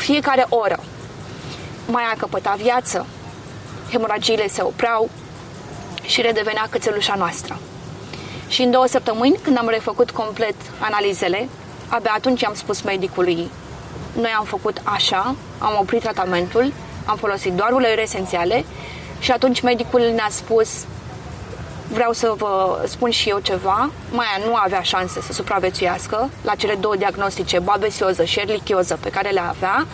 [0.00, 0.80] fiecare oră
[1.86, 3.06] mai căpăta viață,
[3.90, 5.10] hemoragiile se opreau
[6.02, 7.58] și redevenea cățelușa noastră.
[8.48, 11.48] Și în două săptămâni, când am refăcut complet analizele,
[11.88, 13.50] abia atunci am spus medicului
[14.14, 16.72] noi am făcut așa, am oprit tratamentul,
[17.04, 18.64] am folosit doar uleiuri esențiale
[19.18, 20.84] și atunci medicul ne-a spus
[21.92, 26.74] vreau să vă spun și eu ceva, Maia nu avea șanse să supraviețuiască la cele
[26.74, 29.86] două diagnostice, babesioză și erlichioză pe care le avea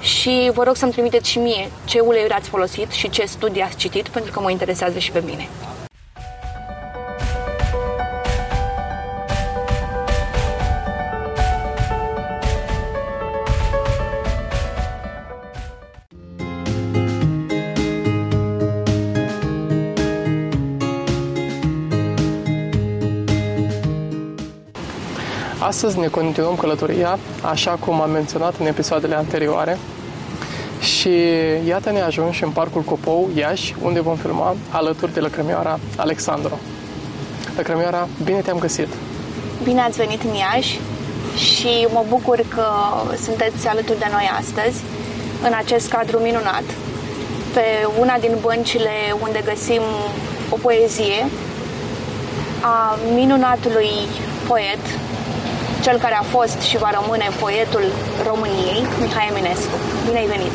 [0.00, 3.76] și vă rog să-mi trimiteți și mie ce uleiuri ați folosit și ce studii ați
[3.76, 5.48] citit, pentru că mă interesează și pe mine.
[25.66, 29.78] Astăzi ne continuăm călătoria, așa cum am menționat în episoadele anterioare.
[30.80, 31.10] Și
[31.68, 36.58] iată ne ajungi în Parcul Copou, Iași, unde vom filma alături de lăcrămioara Alexandru.
[37.56, 38.88] Lăcrămioara, bine te-am găsit!
[39.62, 40.80] Bine ați venit în Iași
[41.36, 42.66] și mă bucur că
[43.22, 44.82] sunteți alături de noi astăzi,
[45.42, 46.64] în acest cadru minunat,
[47.54, 47.64] pe
[47.98, 49.82] una din băncile unde găsim
[50.50, 51.26] o poezie
[52.60, 53.90] a minunatului
[54.48, 55.05] poet
[55.86, 57.84] cel care a fost și va rămâne poetul
[58.26, 59.76] României, Mihai Eminescu.
[60.06, 60.54] Bine ai venit!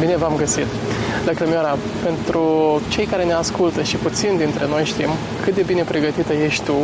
[0.00, 0.66] Bine v-am găsit!
[1.24, 2.42] Lăcrămioara, pentru
[2.88, 5.08] cei care ne ascultă și puțin dintre noi știm
[5.44, 6.74] cât de bine pregătită ești tu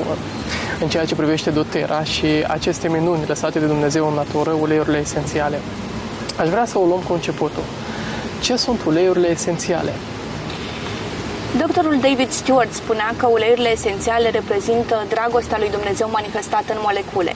[0.80, 5.58] în ceea ce privește dotera și aceste minuni lăsate de Dumnezeu în natură, uleiurile esențiale.
[6.38, 7.62] Aș vrea să o luăm cu începutul.
[8.40, 9.92] Ce sunt uleiurile esențiale?
[11.58, 17.34] Doctorul David Stewart spunea că uleiurile esențiale reprezintă dragostea lui Dumnezeu manifestată în molecule.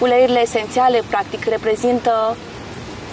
[0.00, 2.36] Uleiurile esențiale, practic, reprezintă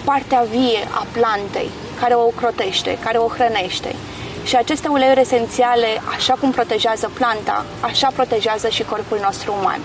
[0.03, 3.95] partea vie a plantei, care o ocrotește, care o hrănește.
[4.43, 9.79] Și aceste uleiuri esențiale, așa cum protejează planta, așa protejează și corpul nostru uman.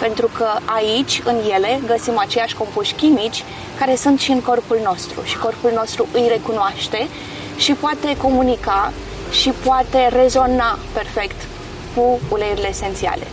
[0.00, 3.44] Pentru că aici, în ele, găsim aceiași compuși chimici
[3.78, 5.22] care sunt și în corpul nostru.
[5.24, 7.08] Și corpul nostru îi recunoaște
[7.56, 8.92] și poate comunica
[9.32, 11.46] și poate rezona perfect
[11.94, 13.26] cu uleiurile esențiale.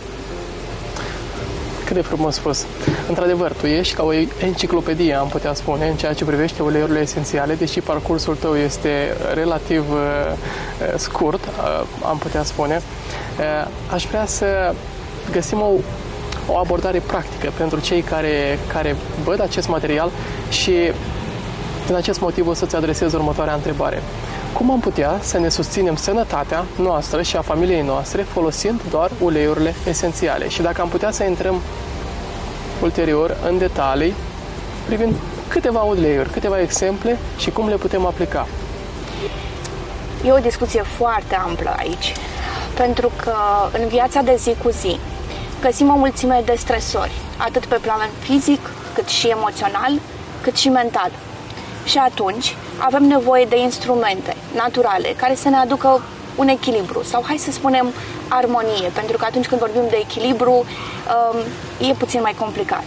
[1.84, 2.66] Cât de frumos spus.
[3.08, 4.12] Într-adevăr, tu ești ca o
[4.42, 9.92] enciclopedie, am putea spune, în ceea ce privește uleiurile esențiale, deși parcursul tău este relativ
[9.92, 9.98] uh,
[10.80, 12.82] uh scurt, uh, am putea spune.
[13.38, 14.74] Uh, aș vrea să
[15.32, 15.70] găsim o,
[16.46, 20.10] o abordare practică pentru cei care, care văd acest material
[20.48, 20.92] și
[21.86, 24.02] din acest motiv o să-ți adresez următoarea întrebare
[24.52, 29.74] cum am putea să ne susținem sănătatea noastră și a familiei noastre folosind doar uleiurile
[29.88, 31.60] esențiale și dacă am putea să intrăm
[32.82, 34.14] ulterior în detalii
[34.86, 35.14] privind
[35.48, 38.46] câteva uleiuri, câteva exemple și cum le putem aplica.
[40.24, 42.14] E o discuție foarte amplă aici,
[42.76, 43.34] pentru că
[43.80, 44.98] în viața de zi cu zi
[45.60, 49.92] găsim o mulțime de stresori, atât pe plan fizic, cât și emoțional,
[50.40, 51.10] cât și mental.
[51.90, 56.02] Și atunci avem nevoie de instrumente naturale care să ne aducă
[56.36, 57.86] un echilibru sau hai să spunem
[58.28, 61.38] armonie, pentru că atunci când vorbim de echilibru um,
[61.88, 62.84] e puțin mai complicat.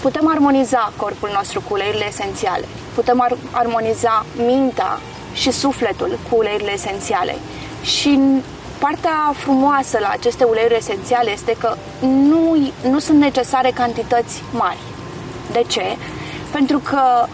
[0.00, 2.64] Putem armoniza corpul nostru cu uleiurile esențiale,
[2.94, 4.98] putem ar- armoniza mintea
[5.32, 7.34] și sufletul cu uleiurile esențiale
[7.82, 8.18] și
[8.78, 11.76] partea frumoasă la aceste uleiuri esențiale este că
[12.06, 14.78] nu, nu sunt necesare cantități mari.
[15.52, 15.96] De ce?
[16.52, 17.26] Pentru că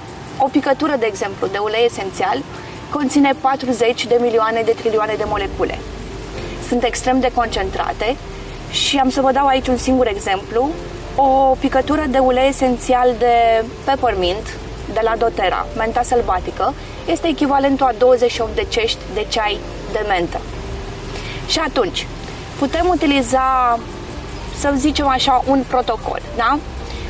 [0.44, 2.42] o picătură, de exemplu, de ulei esențial
[2.90, 5.78] conține 40 de milioane de trilioane de molecule.
[6.68, 8.16] Sunt extrem de concentrate
[8.70, 10.68] și am să vă dau aici un singur exemplu.
[11.16, 14.56] O picătură de ulei esențial de peppermint
[14.92, 16.74] de la doTERRA, menta sălbatică,
[17.06, 19.58] este echivalentul a 28 de cești de ceai
[19.92, 20.40] de mentă.
[21.46, 22.06] Și atunci,
[22.58, 23.78] putem utiliza,
[24.58, 26.58] să zicem așa, un protocol, da?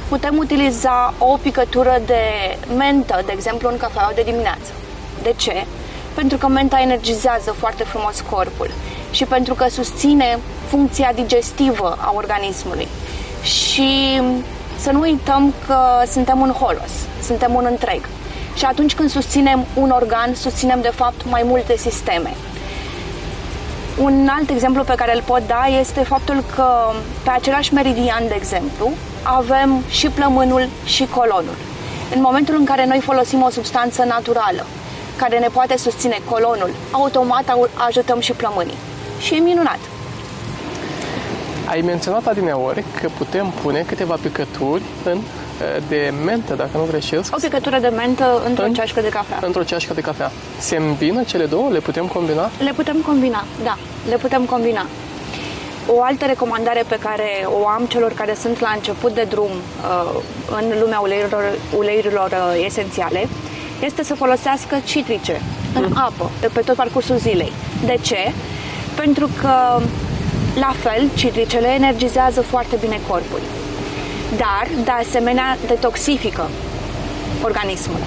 [0.08, 2.22] Putem utiliza o picătură de
[2.76, 4.70] mentă, de exemplu, în cafeaua de dimineață.
[5.22, 5.64] De ce?
[6.14, 8.70] Pentru că menta energizează foarte frumos corpul
[9.10, 12.88] și pentru că susține funcția digestivă a organismului.
[13.42, 14.20] Și
[14.78, 15.78] să nu uităm că
[16.10, 16.92] suntem un holos,
[17.22, 18.08] suntem un întreg.
[18.54, 22.34] Și atunci când susținem un organ, susținem de fapt mai multe sisteme.
[23.98, 26.66] Un alt exemplu pe care îl pot da este faptul că
[27.22, 28.90] pe același meridian, de exemplu,
[29.24, 31.56] avem și plămânul și colonul.
[32.14, 34.66] În momentul în care noi folosim o substanță naturală
[35.16, 37.56] care ne poate susține colonul, automat
[37.86, 38.74] ajutăm și plămânii.
[39.20, 39.78] Și e minunat.
[41.66, 45.18] Ai menționat adineori că putem pune câteva picături în
[45.88, 47.34] de mentă, dacă nu greșesc.
[47.34, 49.38] O picătură de mentă într-o În- ceașcă de cafea.
[49.40, 50.30] Într-o ceașcă de cafea.
[50.58, 51.68] Se îmbină cele două?
[51.70, 52.50] Le putem combina?
[52.58, 53.76] Le putem combina, da,
[54.08, 54.86] le putem combina.
[55.86, 60.20] O altă recomandare pe care o am celor care sunt la început de drum uh,
[60.50, 61.44] în lumea uleiurilor,
[61.76, 63.28] uleiurilor uh, esențiale
[63.80, 65.40] este să folosească citrice
[65.74, 67.52] în apă de pe tot parcursul zilei.
[67.84, 68.32] De ce?
[68.96, 69.80] Pentru că,
[70.58, 73.40] la fel, citricele energizează foarte bine corpul.
[74.36, 76.48] Dar, de asemenea, detoxifică
[77.42, 77.98] organismul.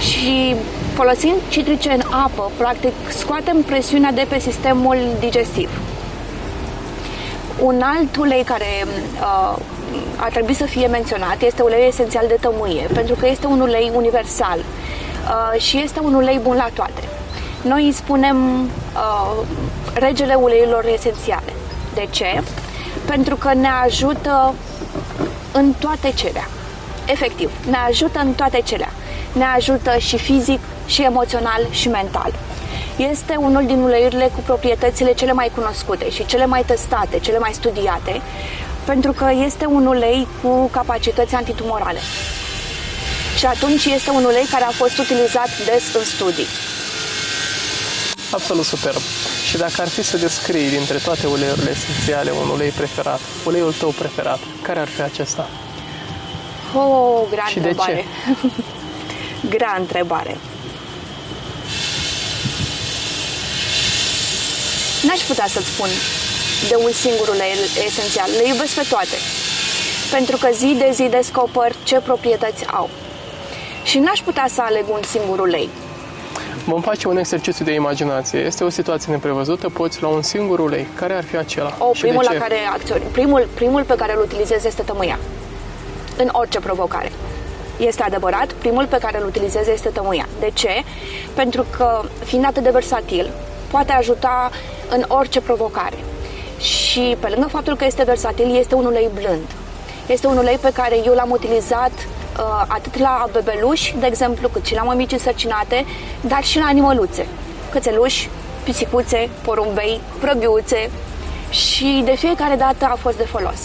[0.00, 0.54] Și
[0.94, 5.70] folosind citrice în apă, practic, scoatem presiunea de pe sistemul digestiv.
[7.58, 8.86] Un alt ulei care
[9.20, 9.56] uh,
[10.16, 13.90] ar trebui să fie menționat este uleiul esențial de tămâie, pentru că este un ulei
[13.94, 17.08] universal uh, și este un ulei bun la toate.
[17.62, 19.46] Noi îi spunem uh,
[19.94, 21.52] regele uleiurilor esențiale.
[21.94, 22.42] De ce?
[23.06, 24.54] Pentru că ne ajută
[25.52, 26.48] în toate celea.
[27.06, 28.90] Efectiv, ne ajută în toate celea.
[29.32, 32.32] Ne ajută și fizic, și emoțional, și mental.
[32.96, 37.52] Este unul din uleiurile cu proprietățile cele mai cunoscute și cele mai testate, cele mai
[37.52, 38.20] studiate,
[38.84, 41.98] pentru că este un ulei cu capacități antitumorale.
[43.38, 46.46] Și atunci este un ulei care a fost utilizat des în studii.
[48.30, 49.00] Absolut superb.
[49.48, 53.88] Și dacă ar fi să descrii dintre toate uleiurile esențiale un ulei preferat, uleiul tău
[53.88, 55.48] preferat, care ar fi acesta?
[56.74, 58.04] O, grea Și de întrebare.
[59.54, 60.36] grea întrebare.
[65.06, 65.88] N-aș putea să-ți spun
[66.68, 67.52] de un singur ulei
[67.86, 68.28] esențial.
[68.38, 69.16] Le iubesc pe toate.
[70.10, 72.88] Pentru că zi de zi descoper ce proprietăți au.
[73.84, 75.68] Și n-aș putea să aleg un singur ulei.
[76.64, 78.38] Vom face un exercițiu de imaginație.
[78.38, 80.86] Este o situație neprevăzută, poți lua un singur ulei.
[80.94, 81.76] Care ar fi acela?
[81.78, 82.38] O, Și primul, de la ce?
[82.40, 85.18] care acționi, primul, primul pe care îl utilizez este tămâia.
[86.16, 87.12] În orice provocare.
[87.76, 90.28] Este adevărat, primul pe care îl utilizez este tămâia.
[90.40, 90.82] De ce?
[91.34, 93.30] Pentru că, fiind atât de versatil,
[93.74, 94.50] poate ajuta
[94.88, 95.98] în orice provocare.
[96.58, 99.48] Și pe lângă faptul că este versatil, este un ulei blând.
[100.06, 104.64] Este un ulei pe care eu l-am utilizat uh, atât la bebeluși, de exemplu, cât
[104.64, 105.84] și la mămici însărcinate,
[106.20, 107.26] dar și la animăluțe.
[107.70, 108.28] Cățeluși,
[108.64, 110.90] pisicuțe, porumbei, vrăbiuțe
[111.50, 113.60] și de fiecare dată a fost de folos.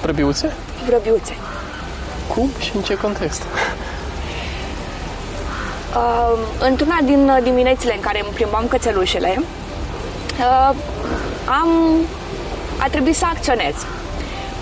[0.00, 0.52] Prăbiuțe?
[0.86, 1.32] Vrăbiuțe.
[2.34, 3.42] Cum și în ce context?
[5.96, 10.74] Uh, într-una din uh, diminețile în care îmi plimbam cățelușele, uh,
[11.60, 11.68] am,
[12.78, 13.74] a trebuit să acționez.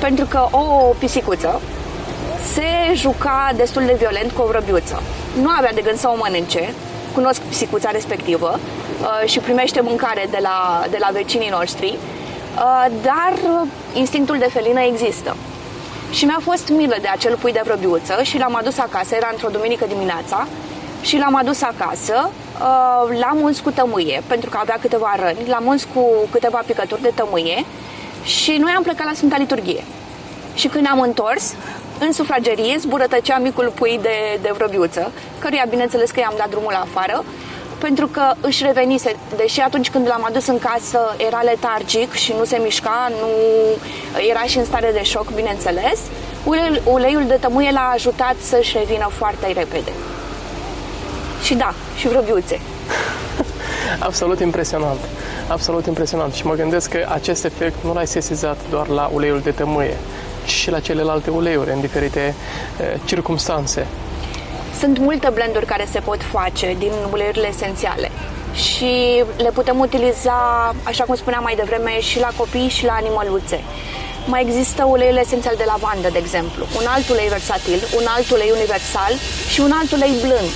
[0.01, 1.61] Pentru că o pisicuță
[2.53, 5.03] se juca destul de violent cu o vrăbiuță.
[5.43, 6.75] Nu avea de gând să o mănânce,
[7.15, 13.33] cunosc pisicuța respectivă uh, și primește mâncare de la, de la vecinii noștri, uh, dar
[13.33, 15.37] uh, instinctul de felină există.
[16.11, 19.49] Și mi-a fost milă de acel pui de vrăbiuță și l-am adus acasă, era într-o
[19.49, 20.47] duminică dimineața,
[21.01, 22.31] și l-am adus acasă,
[22.61, 26.01] uh, l-am uns cu tămâie, pentru că avea câteva răni, l-am uns cu
[26.31, 27.65] câteva picături de tămâie
[28.25, 29.85] și noi am plecat la Sfânta Liturghie.
[30.55, 31.55] Și când am întors,
[31.99, 37.25] în sufragerie zburătăcea micul pui de, de vrăbiuță, căruia bineînțeles că i-am dat drumul afară,
[37.79, 42.45] pentru că își revenise, deși atunci când l-am adus în casă era letargic și nu
[42.45, 43.29] se mișca, nu
[44.29, 46.01] era și în stare de șoc, bineînțeles,
[46.45, 49.93] uleiul, uleiul de tămâie l-a ajutat să-și revină foarte repede.
[51.49, 52.61] Și da, și vrăbiuțe.
[54.09, 54.99] Absolut impresionant.
[55.47, 56.33] Absolut impresionant.
[56.33, 59.97] Și mă gândesc că acest efect nu l-ai sesizat doar la uleiul de tămâie,
[60.45, 62.35] ci și la celelalte uleiuri în diferite
[62.81, 63.87] eh, circumstanțe.
[64.79, 68.11] Sunt multe blenduri care se pot face din uleiurile esențiale
[68.55, 70.39] și le putem utiliza,
[70.83, 73.61] așa cum spuneam mai devreme, și la copii și la animăluțe.
[74.27, 78.51] Mai există uleiul esențial de lavandă, de exemplu, un alt ulei versatil, un alt ulei
[78.55, 79.13] universal
[79.53, 80.53] și un alt ulei blând.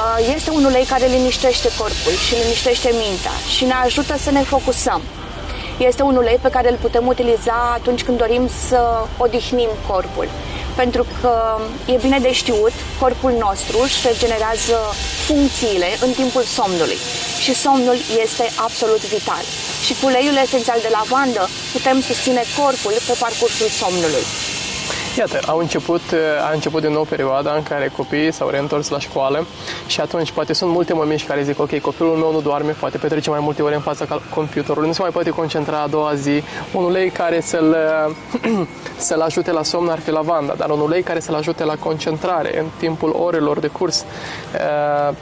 [0.00, 4.42] Uh, Este un ulei care liniștește corpul și liniștește mintea și ne ajută să ne
[4.42, 5.02] focusăm.
[5.78, 8.80] Este un ulei pe care îl putem utiliza atunci când dorim să
[9.16, 10.28] odihnim corpul.
[10.76, 11.32] Pentru că
[11.92, 14.76] e bine de știut, corpul nostru își regenerează
[15.26, 16.98] funcțiile în timpul somnului
[17.42, 19.44] și somnul este absolut vital.
[19.84, 24.24] Și cu uleiul esențial de lavandă putem susține corpul pe parcursul somnului.
[25.18, 26.00] Iată, au început,
[26.48, 29.46] a început din nou perioada în care copiii s-au reîntors la școală
[29.86, 33.30] și atunci poate sunt multe mămici care zic ok, copilul meu nu doarme, poate petrece
[33.30, 36.42] mai multe ore în fața cal- computerului, nu se mai poate concentra a doua zi.
[36.72, 37.76] Un ulei care să-l,
[38.96, 42.58] să-l ajute la somn ar fi lavanda, dar un ulei care să-l ajute la concentrare
[42.58, 44.04] în timpul orelor de curs.
[44.54, 45.14] Uh,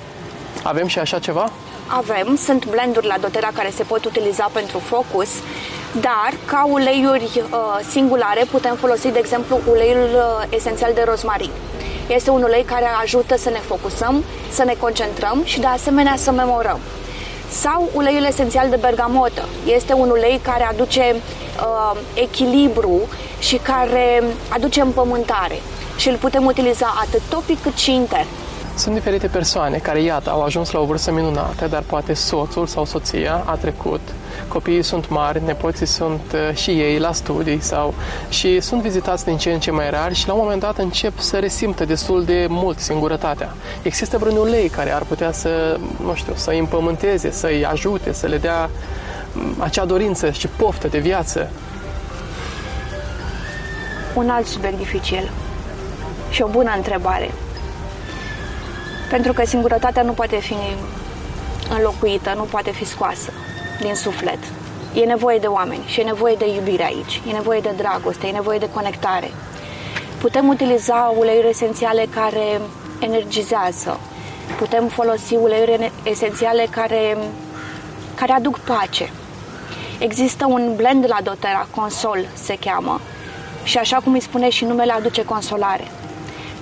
[0.62, 1.50] Avem și așa ceva?
[1.90, 5.28] Avem, sunt blenduri la doTERRA care se pot utiliza pentru focus.
[6.00, 11.50] Dar, ca uleiuri uh, singulare, putem folosi, de exemplu, uleiul uh, esențial de rozmarin.
[12.06, 16.30] Este un ulei care ajută să ne focusăm, să ne concentrăm și, de asemenea, să
[16.30, 16.78] memorăm.
[17.50, 19.48] Sau uleiul esențial de bergamotă.
[19.66, 23.00] Este un ulei care aduce uh, echilibru
[23.38, 25.60] și care aduce împământare
[25.96, 28.26] și îl putem utiliza atât topic cât și intern.
[28.78, 32.84] Sunt diferite persoane care, iată, au ajuns la o vârstă minunată, dar poate soțul sau
[32.84, 34.00] soția a trecut,
[34.48, 37.94] copiii sunt mari, nepoții sunt uh, și ei la studii sau
[38.28, 41.18] și sunt vizitați din ce în ce mai rar și la un moment dat încep
[41.18, 43.54] să resimtă destul de mult singurătatea.
[43.82, 48.12] Există vreun ulei care ar putea să, nu știu, să îi împământeze, să îi ajute,
[48.12, 48.70] să le dea
[49.32, 51.50] mm, acea dorință și poftă de viață?
[54.14, 55.30] Un alt subiect dificil
[56.30, 57.30] și o bună întrebare.
[59.10, 60.56] Pentru că singurătatea nu poate fi
[61.76, 63.32] înlocuită, nu poate fi scoasă
[63.80, 64.38] din suflet.
[64.94, 68.30] E nevoie de oameni și e nevoie de iubire aici, e nevoie de dragoste, e
[68.30, 69.30] nevoie de conectare.
[70.20, 72.60] Putem utiliza uleiuri esențiale care
[72.98, 74.00] energizează,
[74.58, 77.16] putem folosi uleiuri esențiale care,
[78.14, 79.10] care aduc pace.
[79.98, 83.00] Există un blend la doTERRA, Consol se cheamă,
[83.62, 85.84] și așa cum îi spune și numele, aduce consolare.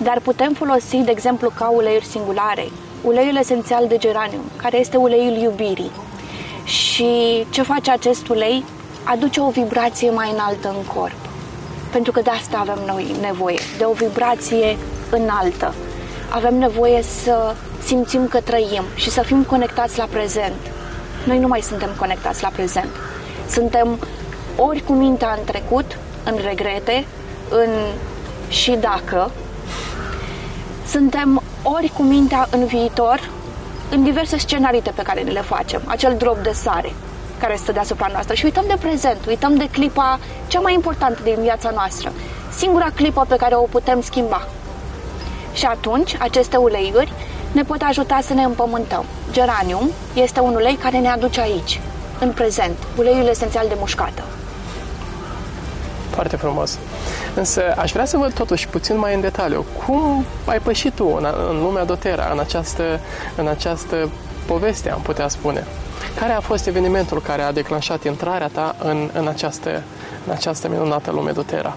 [0.03, 2.69] Dar putem folosi, de exemplu, ca uleiuri singulare,
[3.03, 5.91] uleiul esențial de geranium, care este uleiul iubirii.
[6.65, 7.07] Și
[7.51, 8.65] ce face acest ulei?
[9.05, 11.17] Aduce o vibrație mai înaltă în corp.
[11.93, 14.77] Pentru că de asta avem noi nevoie, de o vibrație
[15.11, 15.75] înaltă.
[16.29, 20.61] Avem nevoie să simțim că trăim și să fim conectați la prezent.
[21.25, 22.89] Noi nu mai suntem conectați la prezent.
[23.51, 23.99] Suntem
[24.57, 27.07] ori cu mintea în trecut, în regrete,
[27.49, 27.71] în
[28.49, 29.31] și dacă,
[30.87, 33.31] suntem ori cu mintea în viitor,
[33.91, 36.93] în diverse scenarii pe care ne le facem, acel drop de sare
[37.39, 41.37] care stă deasupra noastră și uităm de prezent, uităm de clipa cea mai importantă din
[41.41, 42.13] viața noastră,
[42.57, 44.47] singura clipă pe care o putem schimba.
[45.53, 47.13] Și atunci, aceste uleiuri
[47.53, 49.05] ne pot ajuta să ne împământăm.
[49.33, 51.81] Geranium este un ulei care ne aduce aici,
[52.21, 54.23] în prezent, uleiul esențial de mușcată.
[56.17, 56.79] Foarte frumos.
[57.35, 59.65] Însă aș vrea să văd totuși puțin mai în detaliu.
[59.87, 63.01] Cum ai pășit tu în, în lumea dotera, în această,
[63.35, 64.11] în această
[64.47, 65.67] poveste, am putea spune?
[66.19, 69.83] Care a fost evenimentul care a declanșat intrarea ta în, în, această,
[70.27, 71.77] în această minunată lume dotera?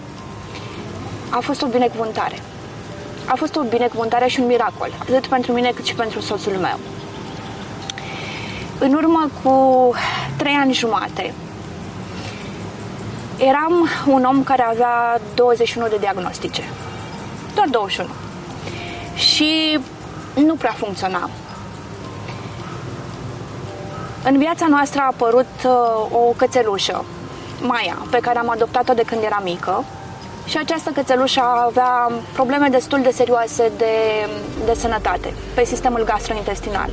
[1.30, 2.40] A fost o binecuvântare.
[3.26, 6.80] A fost o binecuvântare și un miracol, atât pentru mine cât și pentru soțul meu.
[8.80, 9.54] În urmă cu
[10.38, 11.34] trei ani jumate,
[13.40, 16.64] Eram un om care avea 21 de diagnostice.
[17.56, 18.10] Doar 21.
[19.16, 19.80] Și
[20.36, 21.30] nu prea funcționa.
[24.24, 25.72] În viața noastră a apărut uh,
[26.12, 27.06] o cățelușă,
[27.62, 29.84] Maia, pe care am adoptat-o de când era mică.
[30.46, 33.94] Și această cățelușă avea probleme destul de serioase de,
[34.66, 36.90] de sănătate pe sistemul gastrointestinal.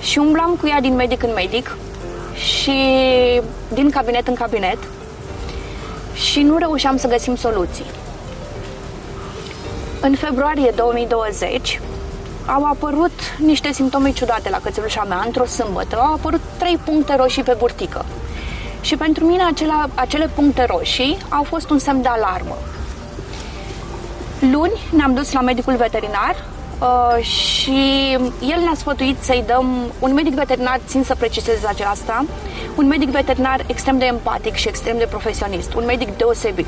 [0.00, 1.76] Și umblam cu ea din medic în medic
[2.34, 2.80] și
[3.68, 4.78] din cabinet în cabinet
[6.18, 7.84] și nu reușeam să găsim soluții.
[10.00, 11.80] În februarie 2020
[12.46, 15.96] au apărut niște simptome ciudate la cățelușa mea într-o sâmbătă.
[15.96, 18.04] Au apărut trei puncte roșii pe burtică.
[18.80, 22.56] Și pentru mine acela, acele puncte roșii au fost un semn de alarmă.
[24.52, 26.44] Luni ne-am dus la medicul veterinar
[26.78, 32.24] uh, și el ne-a sfătuit să-i dăm, un medic veterinar, țin să precizez aceasta,
[32.74, 36.66] un medic veterinar extrem de empatic și extrem de profesionist, un medic deosebit.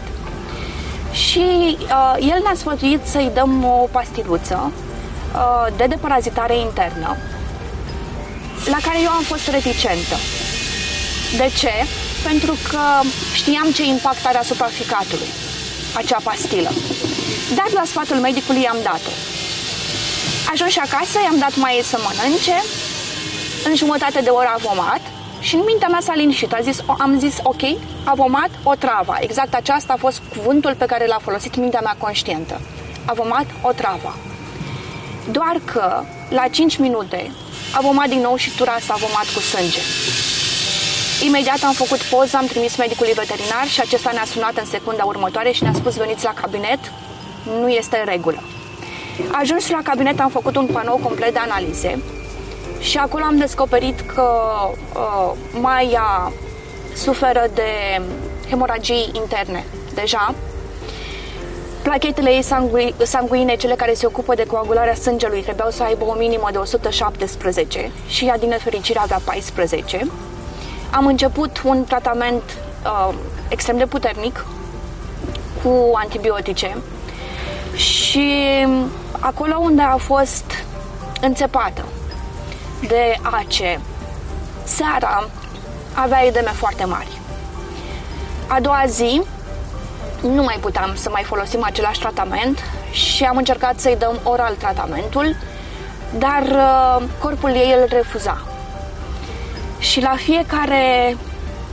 [1.13, 7.17] Și uh, el ne-a sfătuit să-i dăm o pastiluță uh, de deparazitare internă,
[8.65, 10.17] la care eu am fost reticentă.
[11.37, 11.73] De ce?
[12.29, 12.81] Pentru că
[13.35, 15.29] știam ce impact are asupra ficatului
[15.95, 16.71] acea pastilă.
[17.55, 19.11] Dar la sfatul medicului i-am dat-o.
[20.53, 22.63] Ajuns și acasă, i-am dat mai să mănânce,
[23.65, 25.01] în jumătate de oră a vomat
[25.41, 26.53] și în mintea mea s-a liniștit.
[26.53, 27.63] A zis, am zis, ok,
[28.05, 29.15] a vomat o travă.
[29.21, 32.61] Exact aceasta a fost cuvântul pe care l-a folosit mintea mea conștientă.
[33.05, 34.17] A vomat o travă.
[35.31, 37.31] Doar că, la 5 minute,
[37.73, 39.81] a vomat din nou și tura s-a vomat cu sânge.
[41.27, 45.51] Imediat am făcut poză, am trimis medicului veterinar și acesta ne-a sunat în secunda următoare
[45.51, 46.93] și ne-a spus veniți la cabinet,
[47.61, 48.43] nu este în regulă.
[49.33, 51.99] Ajuns la cabinet am făcut un panou complet de analize
[52.81, 54.23] și acolo am descoperit că
[54.95, 56.33] uh, Maia
[56.95, 58.01] suferă de
[58.49, 60.35] hemoragii interne deja.
[61.83, 66.15] Plachetele ei sangui, sanguine, cele care se ocupă de coagularea sângelui, trebuiau să aibă o
[66.19, 70.07] minimă de 117 și ea, din nefericire, avea 14.
[70.91, 72.43] Am început un tratament
[72.85, 73.15] uh,
[73.49, 74.45] extrem de puternic
[75.63, 76.77] cu antibiotice
[77.75, 78.33] și
[79.21, 80.45] acolo unde a fost
[81.21, 81.85] înțepată
[82.89, 83.81] de ace,
[84.65, 85.29] seara
[85.95, 87.21] avea edeme foarte mari.
[88.47, 89.23] A doua zi
[90.23, 92.59] nu mai puteam să mai folosim același tratament
[92.91, 95.37] și am încercat să-i dăm oral tratamentul,
[96.19, 98.43] dar uh, corpul ei îl refuza.
[99.79, 101.17] Și la fiecare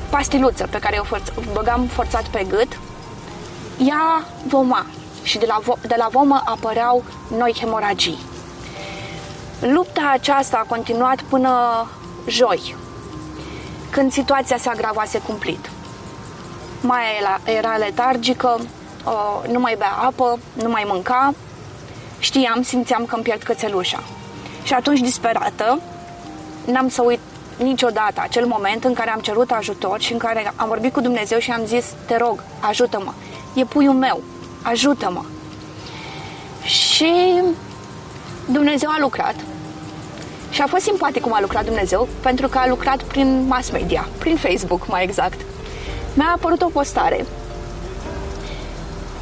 [0.10, 2.80] pastiluță pe care o forț- băgam forțat pe gât,
[3.78, 4.86] ea voma
[5.28, 7.04] și de la, vo- de la vomă apăreau
[7.38, 8.18] noi hemoragii.
[9.60, 11.52] Lupta aceasta a continuat până
[12.28, 12.76] joi,
[13.90, 15.70] când situația se agravase cumplit.
[16.82, 17.04] Mai
[17.44, 18.60] era letargică,
[19.52, 21.34] nu mai bea apă, nu mai mânca,
[22.20, 24.04] știam, simțeam că îmi pierd cățelușa.
[24.64, 25.80] Și atunci, disperată,
[26.66, 27.20] n-am să uit
[27.58, 31.40] niciodată acel moment în care am cerut ajutor și în care am vorbit cu Dumnezeu
[31.40, 33.14] și am zis, te rog, ajută-mă,
[33.54, 34.22] e puiul meu,
[34.70, 35.24] ajută-mă.
[36.64, 37.42] Și
[38.46, 39.36] Dumnezeu a lucrat
[40.50, 44.08] și a fost simpatic cum a lucrat Dumnezeu, pentru că a lucrat prin mass media,
[44.18, 45.40] prin Facebook mai exact.
[46.14, 47.26] Mi-a apărut o postare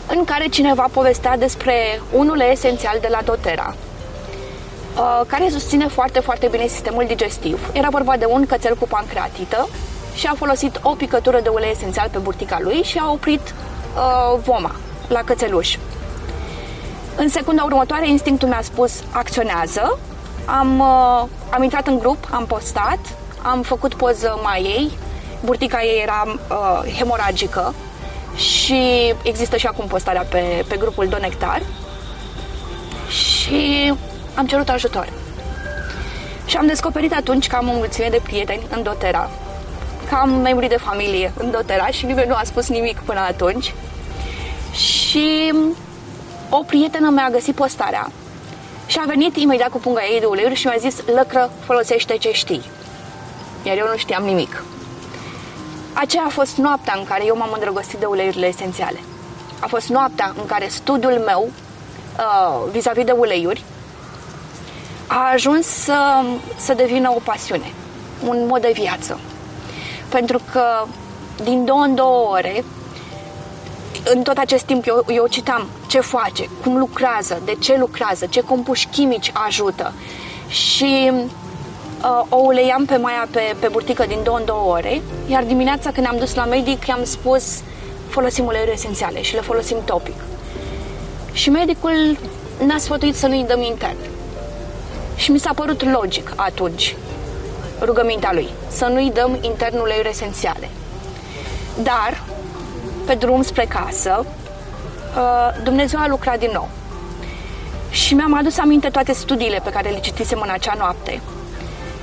[0.07, 6.47] în care cineva povestea despre unul esențial de la Dotera, uh, care susține foarte, foarte
[6.51, 7.69] bine sistemul digestiv.
[7.73, 9.67] Era vorba de un cățel cu pancreatită
[10.15, 13.41] și a folosit o picătură de ulei esențial pe burtica lui și a oprit
[13.95, 14.75] uh, voma
[15.07, 15.77] la cățeluș.
[17.15, 19.99] În secunda următoare, instinctul mi-a spus acționează.
[20.45, 22.99] Am, uh, am intrat în grup, am postat,
[23.41, 24.91] am făcut poză mai ei.
[25.43, 27.73] Burtica ei era uh, hemoragică
[28.35, 31.61] și există și acum postarea pe, pe grupul Donectar.
[33.09, 33.93] Și
[34.35, 35.09] am cerut ajutor.
[36.45, 39.29] Și am descoperit atunci că am o mulțime de prieteni în Dotera,
[40.09, 43.73] că am membri de familie în Dotera și nimeni nu a spus nimic până atunci.
[45.09, 45.53] Și
[46.49, 48.11] o prietenă mi-a găsit postarea
[48.85, 52.31] și a venit imediat cu punga ei de uleiuri și mi-a zis Lăcră, folosește ce
[52.31, 52.63] știi.
[53.63, 54.63] Iar eu nu știam nimic.
[55.93, 58.99] Aceea a fost noaptea în care eu m-am îndrăgostit de uleiurile esențiale.
[59.59, 63.63] A fost noaptea în care studiul meu uh, vis-a-vis de uleiuri
[65.07, 66.23] a ajuns să,
[66.55, 67.73] să devină o pasiune,
[68.27, 69.19] un mod de viață.
[70.09, 70.85] Pentru că
[71.43, 72.63] din două în două ore
[74.13, 78.41] în tot acest timp eu, eu citam ce face, cum lucrează, de ce lucrează, ce
[78.41, 79.93] compuși chimici ajută
[80.47, 85.43] și uh, o uleiam pe Maia pe, pe burtică din două în două ore, iar
[85.43, 87.43] dimineața când am dus la medic i-am spus
[88.09, 90.15] folosim uleiuri esențiale și le folosim topic.
[91.31, 92.17] Și medicul
[92.65, 93.97] ne-a sfătuit să nu-i dăm intern.
[95.15, 96.95] Și mi s-a părut logic atunci
[97.81, 100.69] rugămintea lui, să nu-i dăm intern uleiuri esențiale.
[101.83, 102.23] Dar
[103.05, 106.69] pe drum spre casă, uh, Dumnezeu a lucrat din nou.
[107.89, 111.21] Și mi-am adus aminte toate studiile pe care le citisem în acea noapte.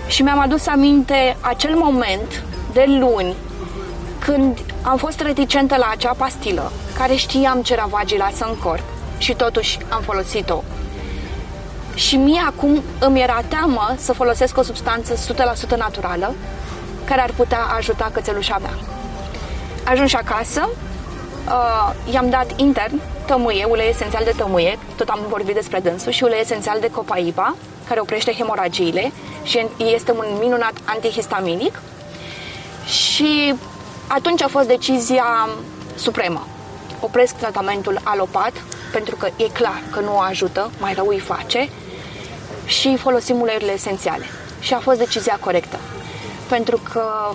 [0.06, 3.34] Și mi-am adus aminte acel moment de luni
[4.18, 8.84] când am fost reticentă la acea pastilă, care știam ce ravagii lasă în corp
[9.18, 10.62] și totuși am folosit-o.
[11.94, 15.14] Și mie acum îmi era teamă să folosesc o substanță
[15.74, 16.34] 100% naturală
[17.04, 18.74] care ar putea ajuta cățelușa mea.
[19.84, 20.68] Ajungi acasă,
[21.48, 26.24] uh, i-am dat intern tămâie, ulei esențial de tămâie, tot am vorbit despre dânsul, și
[26.24, 27.54] ulei esențial de copaiba,
[27.88, 31.82] care oprește hemoragiile și este un minunat antihistaminic.
[32.86, 33.54] Și
[34.06, 35.48] atunci a fost decizia
[35.94, 36.46] supremă.
[37.00, 38.52] Opresc tratamentul alopat,
[38.92, 41.68] pentru că e clar că nu o ajută, mai rău îi face,
[42.64, 44.24] și folosim uleiurile esențiale.
[44.60, 45.78] Și a fost decizia corectă.
[46.48, 47.34] Pentru că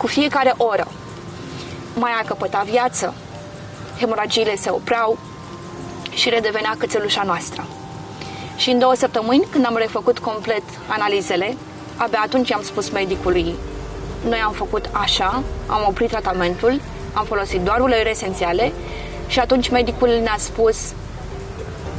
[0.00, 0.86] Cu fiecare oră
[1.94, 3.14] mai a căpătat viață,
[3.98, 5.18] hemoragiile se opreau
[6.10, 7.66] și redevenea cățelușa noastră.
[8.56, 11.56] Și în două săptămâni, când am refăcut complet analizele,
[11.96, 13.54] abia atunci am spus medicului
[14.28, 16.80] noi am făcut așa, am oprit tratamentul,
[17.12, 18.72] am folosit doar uleiuri esențiale
[19.26, 20.92] și atunci medicul ne-a spus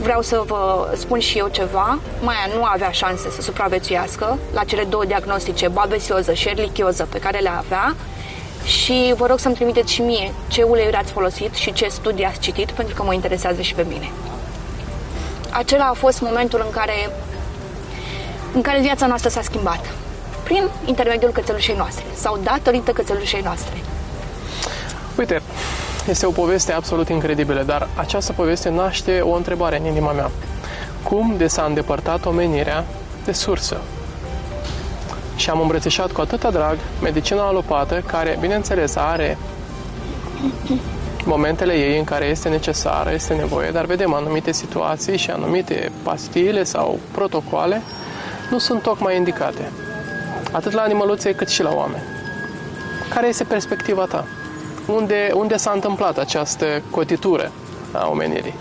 [0.02, 4.84] vreau să vă spun și eu ceva, Maia nu avea șanse să supraviețuiască la cele
[4.84, 7.96] două diagnostice, babesioză și erlichioză pe care le avea
[8.64, 12.40] și vă rog să-mi trimiteți și mie ce uleiuri ați folosit și ce studii ați
[12.40, 14.12] citit, pentru că mă interesează și pe mine.
[15.50, 17.10] Acela a fost momentul în care,
[18.54, 19.86] în care viața noastră s-a schimbat.
[20.44, 23.78] Prin intermediul cățelușei noastre sau datorită cățelușei noastre.
[25.18, 25.42] Uite,
[26.10, 30.32] este o poveste absolut incredibilă, dar această poveste naște o întrebare în inima mea.
[31.04, 32.86] Cum de s-a îndepărtat omenirea
[33.26, 33.78] de sursă?
[35.42, 39.38] și am îmbrățișat cu atâta drag medicina alopată, care, bineînțeles, are
[41.26, 46.64] momentele ei în care este necesară, este nevoie, dar vedem anumite situații și anumite pastile
[46.64, 47.82] sau protocoale
[48.50, 49.72] nu sunt tocmai indicate.
[50.52, 52.04] Atât la animăluțe cât și la oameni.
[53.10, 54.26] Care este perspectiva ta?
[54.96, 57.52] Unde, unde s-a întâmplat această cotitură
[57.92, 58.54] a omenirii?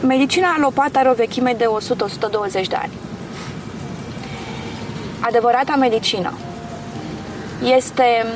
[0.00, 2.92] Medicina alopată are o vechime de 100-120 de ani.
[5.20, 6.32] Adevărata medicină
[7.76, 8.26] este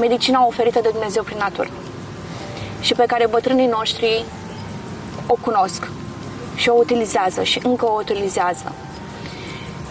[0.00, 1.70] medicina oferită de Dumnezeu prin natură
[2.80, 4.24] și pe care bătrânii noștri
[5.26, 5.88] o cunosc
[6.54, 8.72] și o utilizează și încă o utilizează.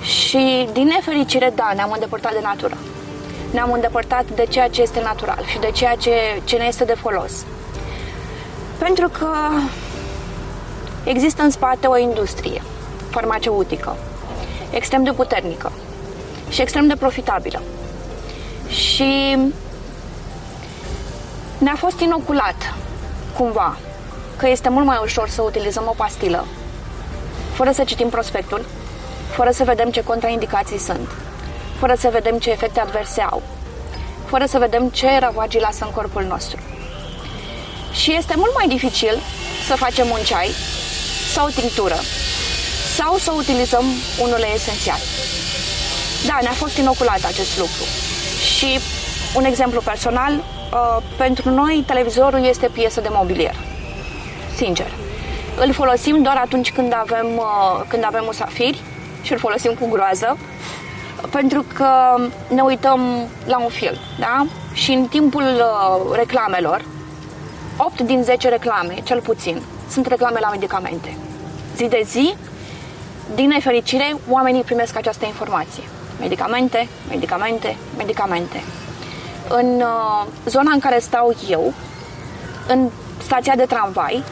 [0.01, 2.77] Și din nefericire, da, ne-am îndepărtat de natură.
[3.57, 6.11] Ne-am îndepărtat de ceea ce este natural și de ceea ce,
[6.43, 7.31] ce ne este de folos.
[8.77, 9.29] Pentru că
[11.03, 12.61] există în spate o industrie
[13.09, 13.95] farmaceutică
[14.69, 15.71] extrem de puternică
[16.49, 17.61] și extrem de profitabilă.
[18.67, 19.37] Și
[21.57, 22.73] ne-a fost inoculat
[23.37, 23.77] cumva
[24.35, 26.45] că este mult mai ușor să utilizăm o pastilă
[27.53, 28.65] fără să citim prospectul,
[29.29, 31.09] fără să vedem ce contraindicații sunt,
[31.79, 33.41] fără să vedem ce efecte adverse au,
[34.25, 36.59] fără să vedem ce ravagii lasă în corpul nostru.
[37.91, 39.17] Și este mult mai dificil
[39.67, 40.51] să facem un ceai
[41.33, 41.95] sau o tinctură
[42.95, 43.85] sau să utilizăm
[44.21, 44.99] un ulei esențial.
[46.27, 47.83] Da, ne-a fost inoculat acest lucru.
[48.55, 48.79] Și
[49.35, 53.55] un exemplu personal, uh, pentru noi televizorul este piesă de mobilier.
[54.55, 54.91] Sincer.
[55.59, 58.81] Îl folosim doar atunci când avem, uh, când avem musafiri
[59.21, 60.37] și îl folosim cu groază,
[61.29, 62.15] pentru că
[62.53, 62.99] ne uităm
[63.45, 64.45] la un film, da?
[64.73, 66.85] Și în timpul uh, reclamelor,
[67.77, 71.17] 8 din 10 reclame, cel puțin, sunt reclame la medicamente.
[71.75, 72.35] Zi de zi,
[73.35, 75.83] din nefericire, oamenii primesc această informație.
[76.19, 78.63] Medicamente, medicamente, medicamente.
[79.47, 81.73] În uh, zona în care stau eu,
[82.67, 82.89] în
[83.23, 84.23] stația de tramvai,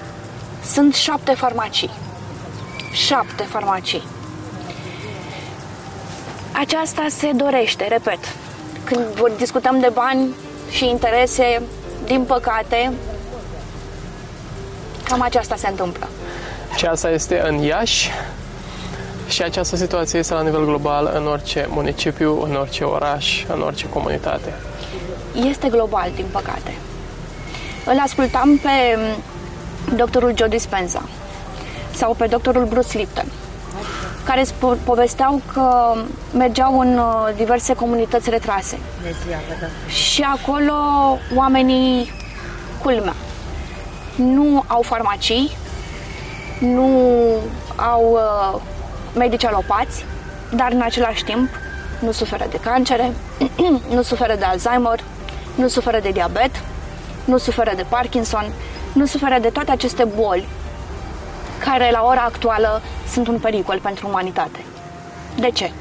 [0.73, 1.89] sunt șapte farmacii.
[2.91, 4.03] Șapte farmacii.
[6.59, 8.19] Aceasta se dorește, repet.
[8.83, 10.33] Când discutăm de bani
[10.71, 11.61] și interese,
[12.05, 12.93] din păcate,
[15.03, 16.07] cam aceasta se întâmplă.
[16.75, 18.11] Și asta este în Iași
[19.27, 23.89] și această situație este la nivel global în orice municipiu, în orice oraș, în orice
[23.89, 24.53] comunitate.
[25.49, 26.75] Este global, din păcate.
[27.85, 28.97] Îl ascultam pe
[29.95, 31.01] doctorul Joe Dispenza
[31.93, 33.25] sau pe doctorul Bruce Lipton,
[34.25, 34.43] care
[34.83, 35.93] povesteau că
[36.33, 38.77] mergeau în uh, diverse comunități retrase.
[39.87, 40.73] Și acolo
[41.35, 42.11] oamenii,
[42.83, 43.15] culmea,
[44.15, 45.57] nu au farmacii,
[46.59, 46.89] nu
[47.75, 48.61] au uh,
[49.15, 50.05] medici alopați,
[50.55, 51.49] dar în același timp
[51.99, 53.13] nu suferă de cancere,
[53.95, 54.99] nu suferă de Alzheimer,
[55.55, 56.51] nu suferă de diabet,
[57.25, 58.51] nu suferă de Parkinson,
[58.93, 60.47] nu suferă de toate aceste boli
[61.59, 64.59] care la ora actuală sunt un pericol pentru umanitate.
[65.35, 65.71] De ce?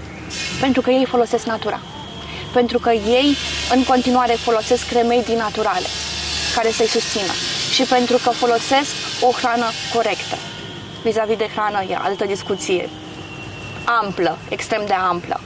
[0.60, 1.80] Pentru că ei folosesc natura.
[2.52, 3.36] Pentru că ei
[3.74, 5.86] în continuare folosesc remedii naturale
[6.54, 7.32] care să-i susțină
[7.72, 10.36] și pentru că folosesc o hrană corectă.
[11.02, 12.88] Vis-a-vis de hrană e altă discuție
[14.02, 15.40] amplă, extrem de amplă.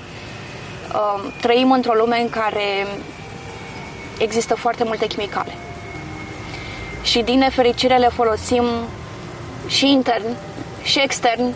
[0.95, 2.87] Um, trăim într-o lume în care
[4.19, 5.55] există foarte multe chimicale
[7.03, 8.65] și din nefericire le folosim
[9.69, 10.37] și intern
[10.83, 11.55] și extern,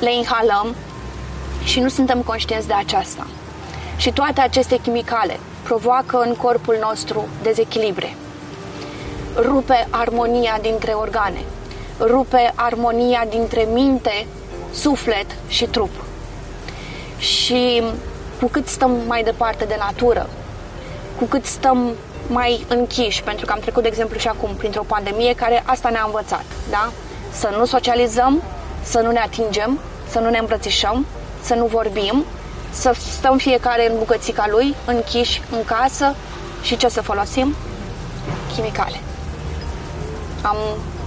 [0.00, 0.74] le inhalăm
[1.64, 3.26] și nu suntem conștienți de aceasta.
[3.96, 8.16] Și toate aceste chimicale provoacă în corpul nostru dezechilibre.
[9.36, 11.40] Rupe armonia dintre organe,
[12.00, 14.26] rupe armonia dintre minte,
[14.72, 16.04] suflet și trup.
[17.18, 17.82] Și
[18.40, 20.28] cu cât stăm mai departe de natură,
[21.18, 21.92] cu cât stăm
[22.26, 26.02] mai închiși, pentru că am trecut, de exemplu, și acum printr-o pandemie care asta ne-a
[26.04, 26.92] învățat, da?
[27.34, 28.42] Să nu socializăm,
[28.82, 31.06] să nu ne atingem, să nu ne îmbrățișăm,
[31.42, 32.24] să nu vorbim,
[32.70, 36.14] să stăm fiecare în bucățica lui, închiși în casă
[36.62, 37.54] și ce să folosim?
[38.54, 39.00] Chimicale.
[40.42, 40.56] Am,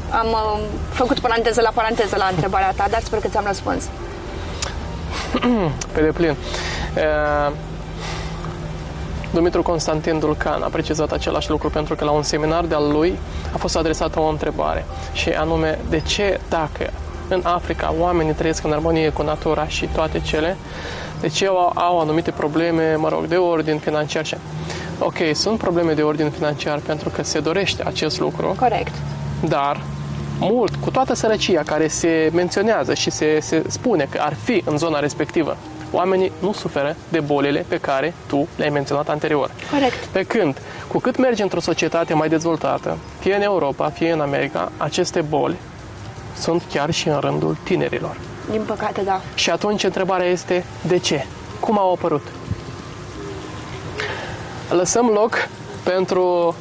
[0.09, 0.59] am uh,
[0.89, 3.83] făcut paranteză la paranteză la întrebarea ta, dar sper că ți-am răspuns.
[5.93, 6.35] Pe deplin.
[6.95, 7.51] Uh
[9.33, 13.17] Dumitru Constantin Dulcan a precizat același lucru pentru că la un seminar de-al lui
[13.53, 16.89] a fost adresată o întrebare și anume de ce dacă
[17.29, 20.57] în Africa oamenii trăiesc în armonie cu natura și toate cele,
[21.19, 24.35] de ce au, au anumite probleme, mă rog, de ordin financiar și
[24.99, 28.55] Ok, sunt probleme de ordin financiar pentru că se dorește acest lucru.
[28.59, 28.93] Corect.
[29.47, 29.81] Dar
[30.39, 34.77] mult, cu toată sărăcia care se menționează și se, se spune că ar fi în
[34.77, 35.57] zona respectivă,
[35.91, 39.51] oamenii nu suferă de bolile pe care tu le-ai menționat anterior.
[39.71, 40.05] Corect.
[40.05, 44.71] Pe când, cu cât mergi într-o societate mai dezvoltată, fie în Europa, fie în America,
[44.77, 45.55] aceste boli
[46.37, 48.17] sunt chiar și în rândul tinerilor.
[48.51, 49.21] Din păcate, da.
[49.35, 51.25] Și atunci întrebarea este de ce?
[51.59, 52.27] Cum au apărut?
[54.69, 55.49] Lăsăm loc
[55.83, 56.55] pentru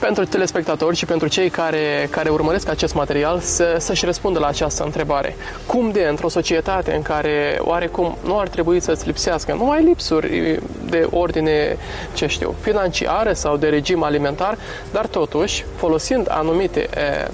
[0.00, 4.84] pentru telespectatori și pentru cei care, care urmăresc acest material să, să-și răspundă la această
[4.84, 5.36] întrebare.
[5.66, 11.06] Cum de, într-o societate în care oarecum nu ar trebui să-ți lipsească numai lipsuri de
[11.10, 11.76] ordine,
[12.14, 14.58] ce știu, financiare sau de regim alimentar,
[14.92, 17.28] dar totuși, folosind anumite e,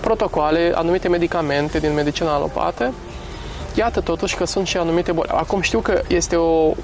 [0.00, 2.92] protocoale, anumite medicamente din medicina alopată,
[3.74, 5.28] iată totuși că sunt și anumite boli.
[5.32, 6.74] Acum știu că este o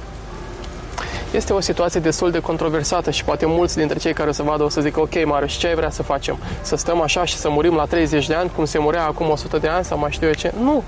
[1.32, 4.62] este o situație destul de controversată și poate mulți dintre cei care o să vadă
[4.62, 6.38] o să zică ok, Marius, ce ai vrea să facem?
[6.62, 9.58] Să stăm așa și să murim la 30 de ani cum se murea acum 100
[9.58, 10.52] de ani sau mai știu eu ce?
[10.62, 10.82] Nu!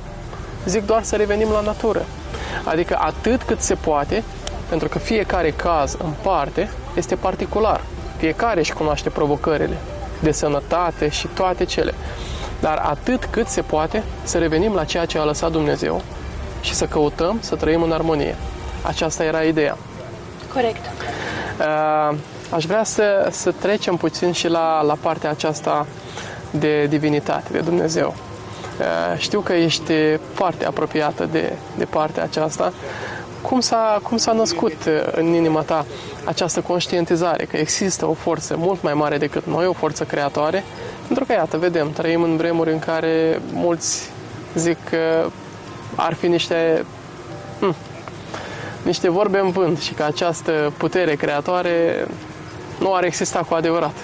[0.66, 2.04] Zic doar să revenim la natură.
[2.64, 4.22] Adică atât cât se poate,
[4.68, 7.80] pentru că fiecare caz în parte este particular.
[8.16, 9.76] Fiecare își cunoaște provocările
[10.20, 11.94] de sănătate și toate cele.
[12.60, 16.02] Dar atât cât se poate să revenim la ceea ce a lăsat Dumnezeu
[16.60, 18.36] și să căutăm să trăim în armonie.
[18.82, 19.76] Aceasta era ideea.
[20.52, 20.84] Corect.
[21.58, 22.16] Uh,
[22.50, 25.86] aș vrea să, să trecem puțin și la, la partea aceasta
[26.50, 28.14] de divinitate, de Dumnezeu.
[28.78, 29.92] Uh, știu că ești
[30.32, 32.72] foarte apropiată de, de partea aceasta.
[33.42, 34.76] Cum s-a, cum s-a născut
[35.12, 35.86] în inima ta
[36.24, 40.64] această conștientizare că există o forță mult mai mare decât noi, o forță creatoare?
[41.06, 44.10] Pentru că, iată, vedem, trăim în vremuri în care mulți
[44.54, 45.26] zic că
[45.94, 47.01] ar fi niște hm,
[48.82, 52.06] niște vorbe în vânt și că această putere creatoare
[52.78, 53.94] nu ar exista cu adevărat.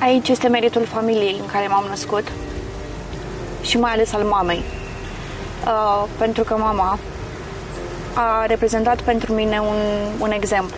[0.00, 2.32] Aici este meritul familiei în care m-am născut
[3.62, 4.62] și mai ales al mamei.
[5.66, 6.98] Uh, pentru că mama
[8.14, 9.76] a reprezentat pentru mine un,
[10.18, 10.76] un exemplu.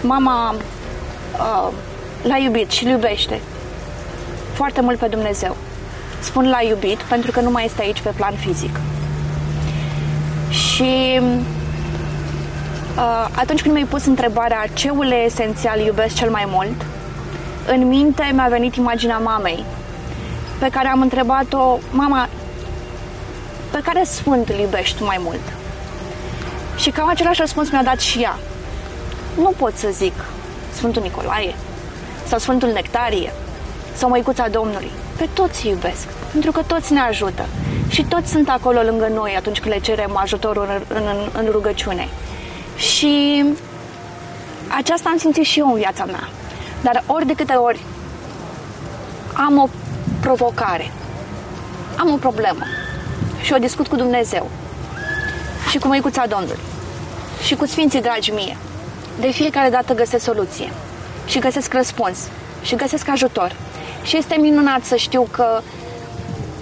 [0.00, 1.72] Mama uh,
[2.22, 3.40] l-a iubit și îl iubește
[4.52, 5.56] foarte mult pe Dumnezeu.
[6.20, 8.80] Spun l-a iubit pentru că nu mai este aici pe plan fizic.
[10.74, 11.20] Și
[12.96, 16.86] uh, atunci când mi-ai pus întrebarea ce ule esențial iubesc cel mai mult,
[17.66, 19.64] în minte mi-a venit imaginea mamei,
[20.58, 22.28] pe care am întrebat-o, mama,
[23.70, 25.52] pe care sfânt îl iubești tu mai mult?
[26.76, 28.38] Și cam același răspuns mi-a dat și ea.
[29.36, 30.14] Nu pot să zic
[30.72, 31.54] Sfântul Nicolae
[32.26, 33.32] sau Sfântul Nectarie
[33.96, 34.90] sau Măicuța Domnului.
[35.16, 37.46] Pe toți îi iubesc, pentru că toți ne ajută.
[37.88, 42.08] Și toți sunt acolo lângă noi atunci când le cerem ajutorul în, în, în rugăciune.
[42.76, 43.44] Și
[44.68, 46.28] aceasta am simțit și eu în viața mea.
[46.80, 47.80] Dar ori de câte ori
[49.32, 49.68] am o
[50.20, 50.90] provocare,
[51.96, 52.64] am o problemă
[53.42, 54.50] și o discut cu Dumnezeu
[55.70, 56.62] și cu Măicuța Domnului
[57.42, 58.56] și cu Sfinții dragi mie,
[59.20, 60.72] de fiecare dată găsesc soluție
[61.26, 62.18] și găsesc răspuns
[62.62, 63.52] și găsesc ajutor.
[64.02, 65.60] Și este minunat să știu că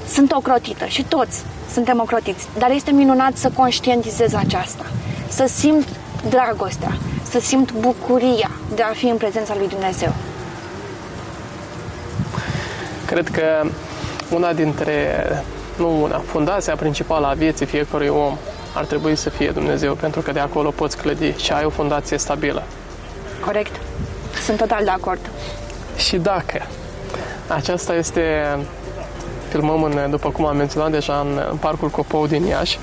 [0.09, 4.85] sunt ocrotită și toți suntem ocrotiți, dar este minunat să conștientizez aceasta,
[5.29, 5.89] să simt
[6.29, 6.97] dragostea,
[7.31, 10.13] să simt bucuria de a fi în prezența lui Dumnezeu.
[13.07, 13.67] Cred că
[14.31, 15.27] una dintre,
[15.77, 18.37] nu una, fundația principală a vieții fiecărui om
[18.75, 22.19] ar trebui să fie Dumnezeu, pentru că de acolo poți clădi și ai o fundație
[22.19, 22.63] stabilă.
[23.45, 23.81] Corect.
[24.45, 25.31] Sunt total de acord.
[25.97, 26.67] Și dacă
[27.49, 28.59] aceasta este
[29.53, 32.79] filmăm, în, după cum am menționat deja, în, în Parcul Copou din Iași.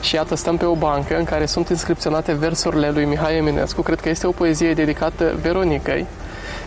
[0.00, 3.82] Și iată, stăm pe o bancă în care sunt inscripționate versurile lui Mihai Eminescu.
[3.82, 6.06] Cred că este o poezie dedicată Veronicăi.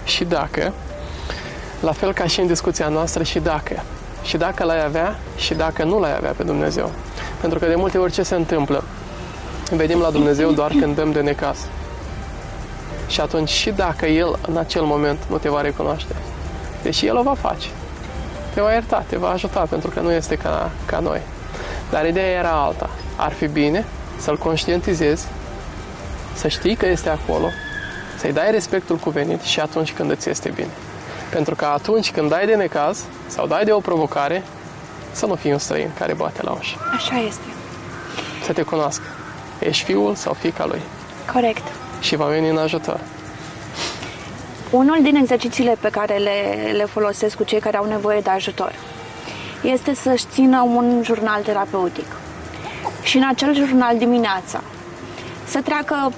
[0.04, 0.74] Și dacă,
[1.80, 3.84] la fel ca și în discuția noastră, și dacă.
[4.24, 6.92] Și dacă l-ai avea și dacă nu l-ai avea pe Dumnezeu.
[7.42, 8.84] Pentru că de multe ori ce se întâmplă?
[9.72, 11.58] Vedem la Dumnezeu doar când dăm de necas.
[13.08, 16.16] Și atunci și dacă El în acel moment nu te va recunoaște,
[16.82, 17.68] deși El o va face,
[18.54, 21.22] te va ierta, te va ajuta, pentru că nu este ca, ca noi.
[21.90, 22.90] Dar ideea era alta.
[23.16, 23.86] Ar fi bine
[24.18, 25.26] să-l conștientizezi,
[26.34, 27.50] să știi că este acolo,
[28.18, 30.72] să-i dai respectul cuvenit și atunci când îți este bine.
[31.30, 34.44] Pentru că atunci când dai de necaz sau dai de o provocare,
[35.12, 36.76] să nu fii un străin care bate la ușă.
[36.96, 37.46] Așa este.
[38.44, 39.04] Să te cunoască.
[39.60, 40.82] Ești fiul sau fica lui.
[41.34, 41.64] Corect.
[42.00, 43.00] Și va veni în ajutor.
[44.74, 48.74] Unul din exercițiile pe care le, le folosesc cu cei care au nevoie de ajutor
[49.62, 52.06] este să-și țină un jurnal terapeutic.
[53.02, 54.64] Și în acel jurnal dimineața
[55.46, 56.12] să treacă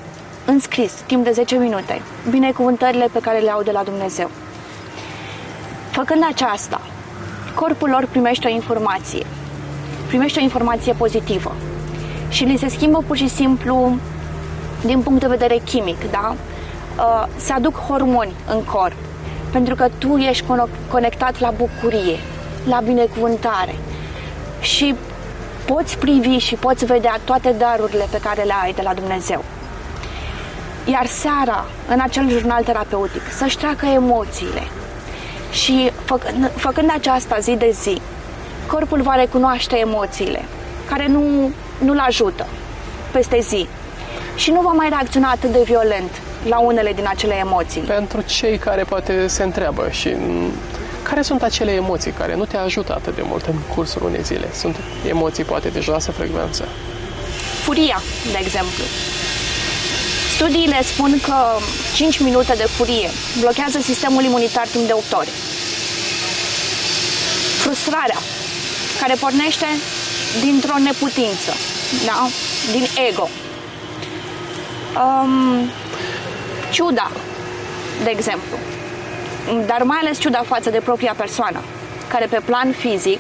[0.46, 4.30] în scris, timp de 10 minute, binecuvântările pe care le au de la Dumnezeu.
[5.92, 6.82] Făcând aceasta,
[7.56, 9.26] corpul lor primește o informație
[10.08, 11.56] primește o informație pozitivă
[12.30, 13.98] și li se schimbă pur și simplu
[14.86, 16.36] din punct de vedere chimic, da?
[16.98, 18.96] Uh, se aduc hormoni în corp
[19.52, 20.44] pentru că tu ești
[20.90, 22.20] conectat la bucurie,
[22.68, 23.76] la binecuvântare
[24.60, 24.96] și
[25.66, 29.44] poți privi și poți vedea toate darurile pe care le ai de la Dumnezeu.
[30.86, 34.64] Iar seara, în acel jurnal terapeutic, să-și treacă emoțiile.
[35.52, 38.02] Și făcând, făcând aceasta zi de zi,
[38.68, 40.44] corpul va recunoaște emoțiile
[40.90, 42.46] care nu, nu-l ajută
[43.12, 43.68] peste zi
[44.36, 46.12] și nu va mai reacționa atât de violent
[46.48, 47.82] la unele din acele emoții.
[47.82, 50.16] Pentru cei care poate se întreabă și
[51.04, 54.48] care sunt acele emoții care nu te ajută atât de mult în cursul unei zile?
[54.54, 54.76] Sunt
[55.08, 56.68] emoții poate de joasă frecvență?
[57.64, 58.84] Furia, de exemplu.
[60.36, 61.36] Studiile spun că
[61.96, 65.30] 5 minute de furie blochează sistemul imunitar timp de 8 ore.
[67.64, 68.20] Frustrarea,
[69.00, 69.66] care pornește
[70.42, 71.52] dintr-o neputință,
[72.06, 72.28] da?
[72.72, 73.30] din ego.
[75.04, 75.70] Um,
[76.76, 77.12] ciuda,
[78.04, 78.58] de exemplu,
[79.66, 81.60] dar mai ales ciuda față de propria persoană,
[82.08, 83.20] care pe plan fizic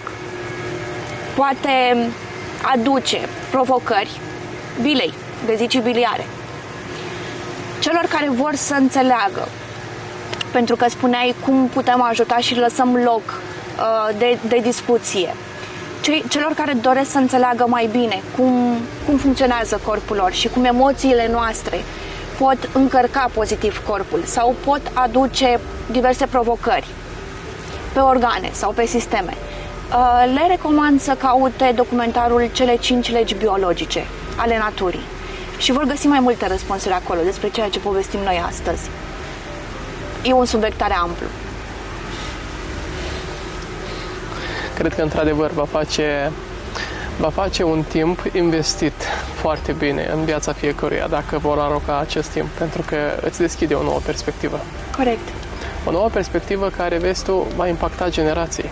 [1.36, 1.98] poate
[2.74, 4.20] aduce provocări
[4.82, 5.14] bilei,
[5.56, 6.26] zicii biliare.
[7.80, 9.48] Celor care vor să înțeleagă,
[10.52, 15.36] pentru că spuneai cum putem ajuta și lăsăm loc uh, de, de discuție.
[16.02, 20.64] Cei, celor care doresc să înțeleagă mai bine cum, cum funcționează corpul lor și cum
[20.64, 21.84] emoțiile noastre
[22.38, 25.60] pot încărca pozitiv corpul sau pot aduce
[25.92, 26.88] diverse provocări
[27.94, 29.34] pe organe sau pe sisteme.
[29.90, 35.04] Uh, le recomand să caute documentarul Cele cinci legi biologice ale naturii
[35.58, 38.90] și vor găsi mai multe răspunsuri acolo despre ceea ce povestim noi astăzi.
[40.24, 41.28] E un subiect tare amplu.
[44.76, 46.32] Cred că într-adevăr va face
[47.20, 52.48] va face un timp investit foarte bine în viața fiecăruia dacă vor aroca acest timp,
[52.48, 54.60] pentru că îți deschide o nouă perspectivă.
[54.98, 55.28] Corect.
[55.86, 58.70] O nouă perspectivă care, vezi tu, va impacta generații.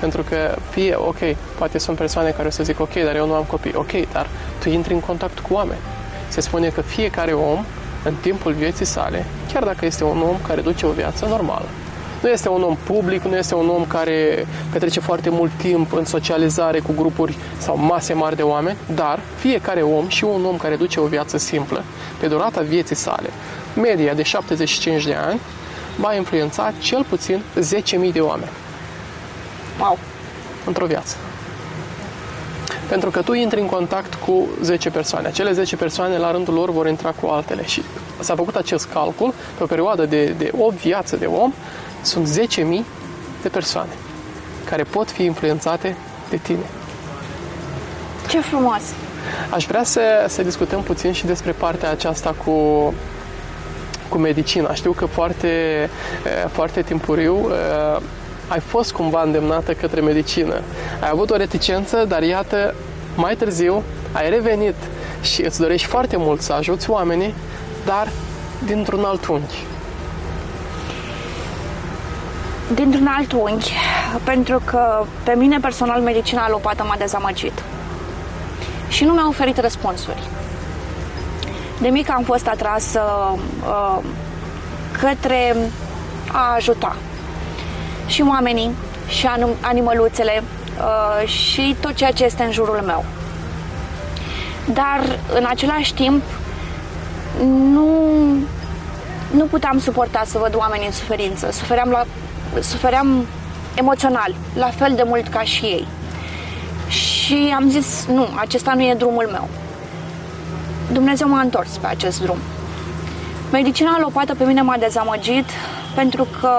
[0.00, 1.18] Pentru că fie, ok,
[1.58, 3.74] poate sunt persoane care o să zic, ok, dar eu nu am copii.
[3.74, 4.26] Ok, dar
[4.62, 5.80] tu intri în contact cu oameni.
[6.28, 7.64] Se spune că fiecare om,
[8.04, 11.66] în timpul vieții sale, chiar dacă este un om care duce o viață normală,
[12.22, 16.04] nu este un om public, nu este un om care petrece foarte mult timp în
[16.04, 20.76] socializare cu grupuri sau mase mari de oameni, dar fiecare om și un om care
[20.76, 21.84] duce o viață simplă,
[22.20, 23.30] pe durata vieții sale,
[23.80, 25.40] media de 75 de ani,
[25.96, 27.42] va influența cel puțin
[28.06, 28.50] 10.000 de oameni.
[29.80, 29.98] Wow!
[30.64, 31.16] Într-o viață.
[32.88, 35.26] Pentru că tu intri în contact cu 10 persoane.
[35.26, 37.66] Acele 10 persoane, la rândul lor, vor intra cu altele.
[37.66, 37.82] Și
[38.20, 41.52] s-a făcut acest calcul pe o perioadă de, de 8 viață de om,
[42.08, 42.84] sunt 10.000
[43.42, 43.90] de persoane
[44.64, 45.96] care pot fi influențate
[46.28, 46.64] de tine.
[48.28, 48.80] Ce frumos!
[49.50, 52.52] Aș vrea să, să discutăm puțin și despre partea aceasta cu,
[54.08, 54.74] cu medicina.
[54.74, 55.50] Știu că foarte,
[56.52, 57.50] foarte timpuriu
[58.48, 60.60] ai fost cumva îndemnată către medicină.
[61.00, 62.74] Ai avut o reticență, dar iată,
[63.14, 64.74] mai târziu ai revenit
[65.20, 67.34] și îți dorești foarte mult să ajuți oamenii,
[67.84, 68.08] dar
[68.66, 69.66] dintr-un alt unghi
[72.74, 73.72] dintr-un alt unghi,
[74.24, 77.62] pentru că pe mine personal medicina alopată m-a dezamăgit
[78.88, 80.22] și nu mi-a oferit răspunsuri.
[81.80, 83.02] De mic am fost atrasă
[83.66, 83.98] uh,
[85.00, 85.56] către
[86.32, 86.96] a ajuta
[88.06, 88.70] și oamenii,
[89.08, 90.42] și anim- animăluțele,
[90.78, 93.04] uh, și tot ceea ce este în jurul meu.
[94.72, 96.22] Dar, în același timp,
[97.72, 97.88] nu,
[99.30, 101.50] nu puteam suporta să văd oamenii în suferință.
[101.50, 102.04] Sufeream la
[102.60, 103.26] sufeream
[103.74, 105.86] emoțional, la fel de mult ca și ei.
[106.88, 109.48] Și am zis, nu, acesta nu e drumul meu.
[110.92, 112.38] Dumnezeu m-a întors pe acest drum.
[113.52, 115.44] Medicina alopată pe mine m-a dezamăgit
[115.94, 116.52] pentru că,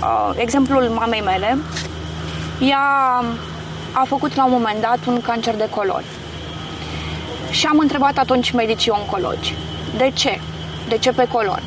[0.00, 1.58] uh, exemplul mamei mele,
[2.60, 3.24] ea
[3.92, 6.02] a făcut la un moment dat un cancer de colon.
[7.50, 9.54] Și am întrebat atunci medicii oncologi,
[9.96, 10.40] de ce?
[10.88, 11.62] De ce pe colon?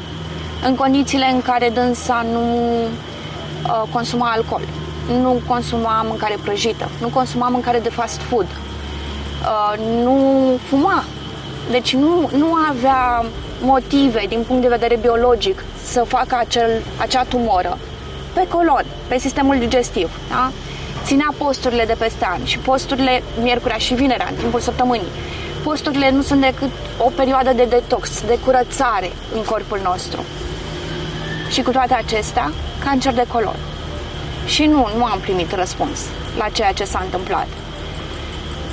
[0.66, 2.74] În condițiile în care dânsa nu
[3.64, 4.62] uh, consuma alcool,
[5.22, 10.18] nu consuma mâncare prăjită, nu consuma mâncare de fast food, uh, nu
[10.64, 11.04] fuma.
[11.72, 13.26] Deci nu, nu avea
[13.62, 17.78] motive din punct de vedere biologic să facă acel, acea tumoră
[18.34, 20.10] pe colon, pe sistemul digestiv.
[20.30, 20.52] Da?
[21.04, 25.12] Ținea posturile de peste an și posturile miercurea și vinerea în timpul săptămânii.
[25.64, 30.24] Posturile nu sunt decât o perioadă de detox, de curățare în corpul nostru.
[31.50, 32.52] Și cu toate acestea,
[32.84, 33.56] cancer de colon.
[34.46, 36.00] Și nu, nu am primit răspuns
[36.38, 37.48] la ceea ce s-a întâmplat.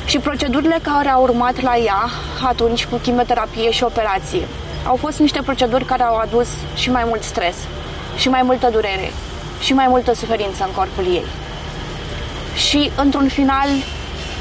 [0.05, 2.11] Și procedurile care au urmat la ea
[2.47, 4.47] atunci cu chimioterapie și operație
[4.87, 7.57] au fost niște proceduri care au adus și mai mult stres,
[8.17, 9.11] și mai multă durere,
[9.61, 11.27] și mai multă suferință în corpul ei.
[12.57, 13.69] Și, într-un final,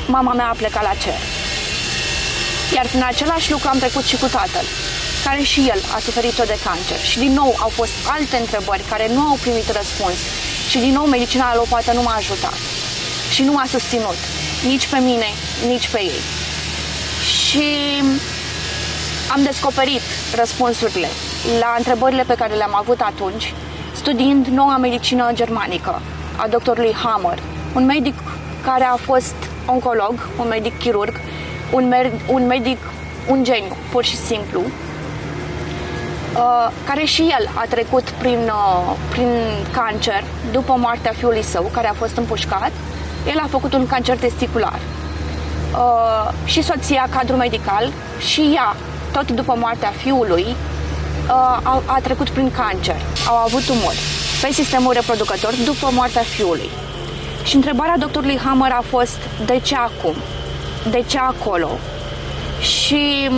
[0.08, 1.45] mama mea a plecat la cer.
[2.76, 4.65] Iar prin același lucru am trecut și cu tatăl,
[5.26, 6.99] care și el a suferit-o de cancer.
[7.09, 10.17] Și din nou au fost alte întrebări care nu au primit răspuns.
[10.69, 12.57] Și din nou medicina alopată nu m-a ajutat.
[13.34, 14.19] Și nu m-a susținut.
[14.67, 15.30] Nici pe mine,
[15.67, 16.21] nici pe ei.
[17.39, 17.65] Și
[19.34, 20.01] am descoperit
[20.36, 21.07] răspunsurile
[21.59, 23.53] la întrebările pe care le-am avut atunci,
[23.95, 26.01] studiind noua medicină germanică
[26.36, 27.39] a doctorului Hammer,
[27.73, 28.15] un medic
[28.61, 31.19] care a fost oncolog, un medic chirurg,
[31.72, 32.78] un, mer- un medic,
[33.28, 34.61] un geniu, pur și simplu,
[36.36, 39.28] uh, care și el a trecut prin, uh, prin
[39.72, 42.72] cancer după moartea fiului său, care a fost împușcat.
[43.28, 44.80] El a făcut un cancer testicular.
[45.72, 48.76] Uh, și soția, cadru medical, și ea,
[49.11, 50.45] tot după moartea fiului,
[51.28, 52.95] a, a trecut prin cancer.
[53.28, 53.99] Au avut tumori
[54.41, 56.70] pe sistemul reproducător după moartea fiului.
[57.43, 60.16] Și întrebarea doctorului Hammer a fost de ce acum?
[60.92, 61.70] De ce acolo?
[62.62, 63.30] Și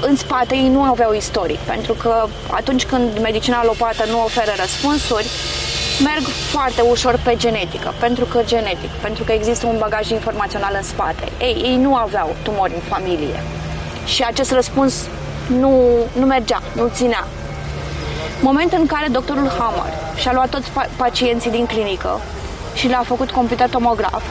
[0.00, 5.26] în spate ei nu aveau istorie, pentru că atunci când medicina alopată nu oferă răspunsuri,
[6.02, 10.82] merg foarte ușor pe genetică, pentru că genetic, pentru că există un bagaj informațional în
[10.82, 11.24] spate.
[11.40, 13.42] Ei, ei nu aveau tumori în familie.
[14.04, 14.94] Și acest răspuns
[15.46, 15.72] nu,
[16.18, 17.26] nu mergea, nu ținea.
[18.40, 22.20] Moment în care doctorul Hammer și-a luat toți pacienții din clinică
[22.74, 24.22] și le-a făcut computer tomograf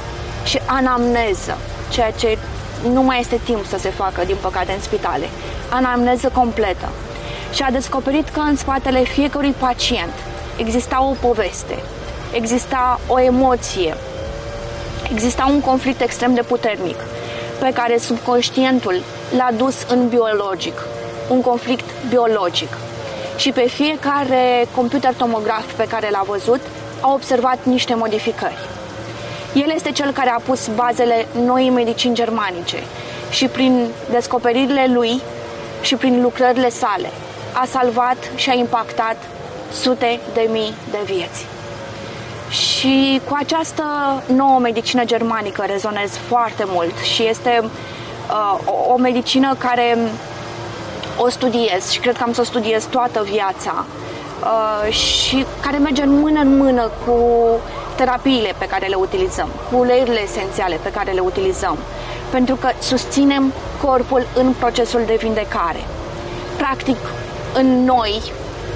[0.43, 1.57] și anamneză,
[1.91, 2.37] ceea ce
[2.93, 5.25] nu mai este timp să se facă, din păcate, în spitale.
[5.69, 6.89] Anamneză completă.
[7.53, 10.13] Și a descoperit că în spatele fiecărui pacient
[10.57, 11.75] exista o poveste,
[12.33, 13.95] exista o emoție,
[15.11, 16.95] exista un conflict extrem de puternic
[17.59, 19.01] pe care subconștientul
[19.37, 20.85] l-a dus în biologic,
[21.29, 22.77] un conflict biologic.
[23.37, 26.61] Și pe fiecare computer tomograf pe care l-a văzut,
[26.99, 28.57] a observat niște modificări.
[29.53, 32.77] El este cel care a pus bazele noii medicini germanice
[33.29, 35.21] și prin descoperirile lui
[35.81, 37.09] și prin lucrările sale
[37.53, 39.17] a salvat și a impactat
[39.71, 41.45] sute de mii de vieți.
[42.49, 43.83] Și cu această
[44.35, 49.97] nouă medicină germanică rezonez foarte mult și este uh, o, o medicină care
[51.17, 53.85] o studiez și cred că am să o studiez toată viața
[54.43, 57.21] uh, și care merge în mână în mână cu
[58.01, 61.77] terapiile pe care le utilizăm, cu uleiurile esențiale pe care le utilizăm,
[62.29, 65.81] pentru că susținem corpul în procesul de vindecare.
[66.57, 66.97] Practic,
[67.53, 68.21] în noi,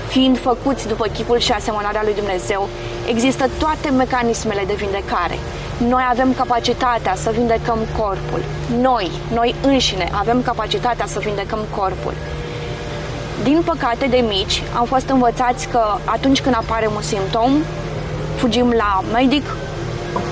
[0.07, 2.69] fiind făcuți după chipul și asemănarea lui Dumnezeu,
[3.07, 5.37] există toate mecanismele de vindecare.
[5.77, 8.41] Noi avem capacitatea să vindecăm corpul.
[8.81, 12.13] Noi, noi înșine, avem capacitatea să vindecăm corpul.
[13.43, 17.51] Din păcate, de mici, am fost învățați că atunci când apare un simptom,
[18.35, 19.55] fugim la medic,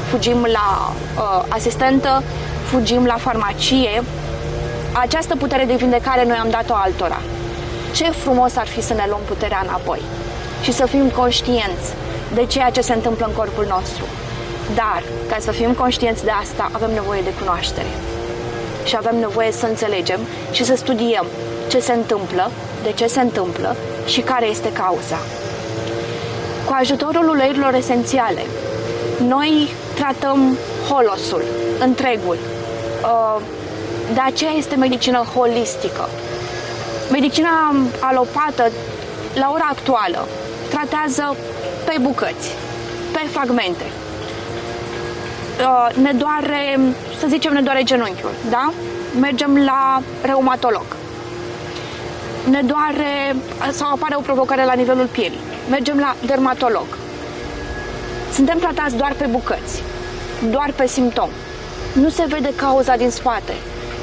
[0.09, 2.23] fugim la uh, asistentă,
[2.65, 4.03] fugim la farmacie.
[4.91, 7.21] Această putere de vindecare noi am dat-o altora.
[7.93, 10.01] Ce frumos ar fi să ne luăm puterea înapoi
[10.61, 11.87] și să fim conștienți
[12.33, 14.03] de ceea ce se întâmplă în corpul nostru.
[14.75, 17.87] Dar, ca să fim conștienți de asta, avem nevoie de cunoaștere.
[18.83, 20.19] Și avem nevoie să înțelegem
[20.51, 21.25] și să studiem
[21.69, 22.51] ce se întâmplă,
[22.83, 23.75] de ce se întâmplă
[24.05, 25.17] și care este cauza.
[26.65, 28.41] Cu ajutorul uleiurilor esențiale,
[29.27, 30.57] noi tratăm
[30.89, 31.43] holosul,
[31.79, 32.37] întregul.
[33.03, 33.41] Uh,
[34.13, 36.09] de aceea este medicină holistică.
[37.11, 38.71] Medicina alopată,
[39.33, 40.27] la ora actuală,
[40.69, 41.35] tratează
[41.85, 42.55] pe bucăți,
[43.11, 43.83] pe fragmente.
[45.59, 46.79] Uh, ne doare,
[47.19, 48.73] să zicem, ne doare genunchiul, da?
[49.19, 50.85] Mergem la reumatolog.
[52.49, 53.35] Ne doare
[53.71, 56.87] sau apare o provocare la nivelul pielii mergem la dermatolog.
[58.33, 59.83] Suntem tratați doar pe bucăți,
[60.49, 61.29] doar pe simptom.
[61.93, 63.53] Nu se vede cauza din spate,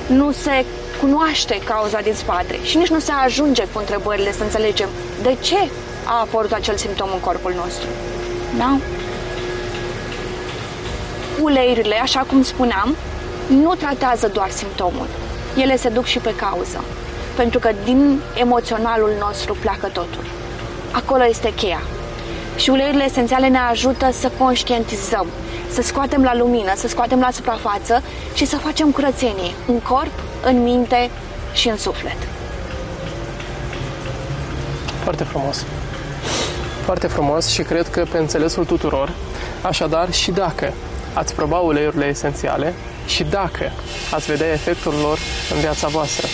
[0.07, 0.65] nu se
[1.01, 4.89] cunoaște cauza din spate și nici nu se ajunge cu întrebările să înțelegem
[5.23, 5.59] de ce
[6.05, 7.89] a apărut acel simptom în corpul nostru.
[8.59, 8.79] Da?
[11.41, 12.97] Uleiurile, așa cum spuneam,
[13.47, 15.07] nu tratează doar simptomul.
[15.57, 16.85] Ele se duc și pe cauză.
[17.37, 20.40] Pentru că din emoționalul nostru pleacă totul.
[20.91, 21.83] Acolo este cheia.
[22.57, 25.27] Și uleiurile esențiale ne ajută să conștientizăm,
[25.73, 28.03] să scoatem la lumină, să scoatem la suprafață
[28.35, 30.13] și să facem curățenie în corp,
[30.43, 31.11] în minte
[31.53, 32.17] și în suflet.
[35.03, 35.65] Foarte frumos.
[36.85, 39.13] Foarte frumos și cred că pe înțelesul tuturor.
[39.63, 40.73] Așadar, și dacă
[41.13, 42.75] ați proba uleiurile esențiale
[43.07, 43.73] și dacă
[44.11, 45.19] ați vedea efectul lor
[45.55, 46.27] în viața voastră.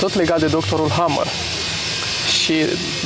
[0.00, 1.26] Tot legat de doctorul Hammer
[2.42, 2.54] și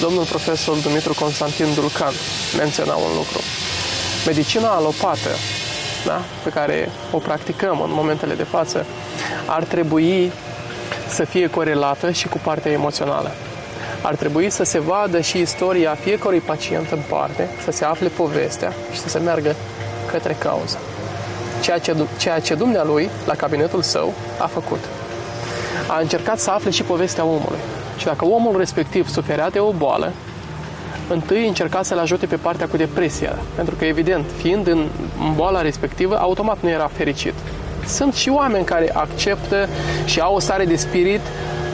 [0.00, 2.12] domnul profesor Dumitru Constantin Dulcan
[2.56, 3.40] menționa un lucru.
[4.26, 5.30] Medicina alopată,
[6.04, 8.86] da, pe care o practicăm în momentele de față,
[9.46, 10.32] ar trebui
[11.08, 13.30] să fie corelată și cu partea emoțională.
[14.02, 18.72] Ar trebui să se vadă și istoria fiecărui pacient în parte, să se afle povestea
[18.92, 19.54] și să se meargă
[20.10, 20.78] către cauză.
[21.60, 24.84] Ceea ce, ceea ce dumnealui, la cabinetul său, a făcut.
[25.88, 27.58] A încercat să afle și povestea omului.
[27.96, 30.12] Și dacă omul respectiv suferea de o boală,
[31.08, 33.38] întâi încerca să-l ajute pe partea cu depresia.
[33.54, 34.88] Pentru că, evident, fiind în
[35.34, 37.34] boala respectivă, automat nu era fericit.
[37.86, 39.68] Sunt și oameni care acceptă
[40.04, 41.20] și au o stare de spirit,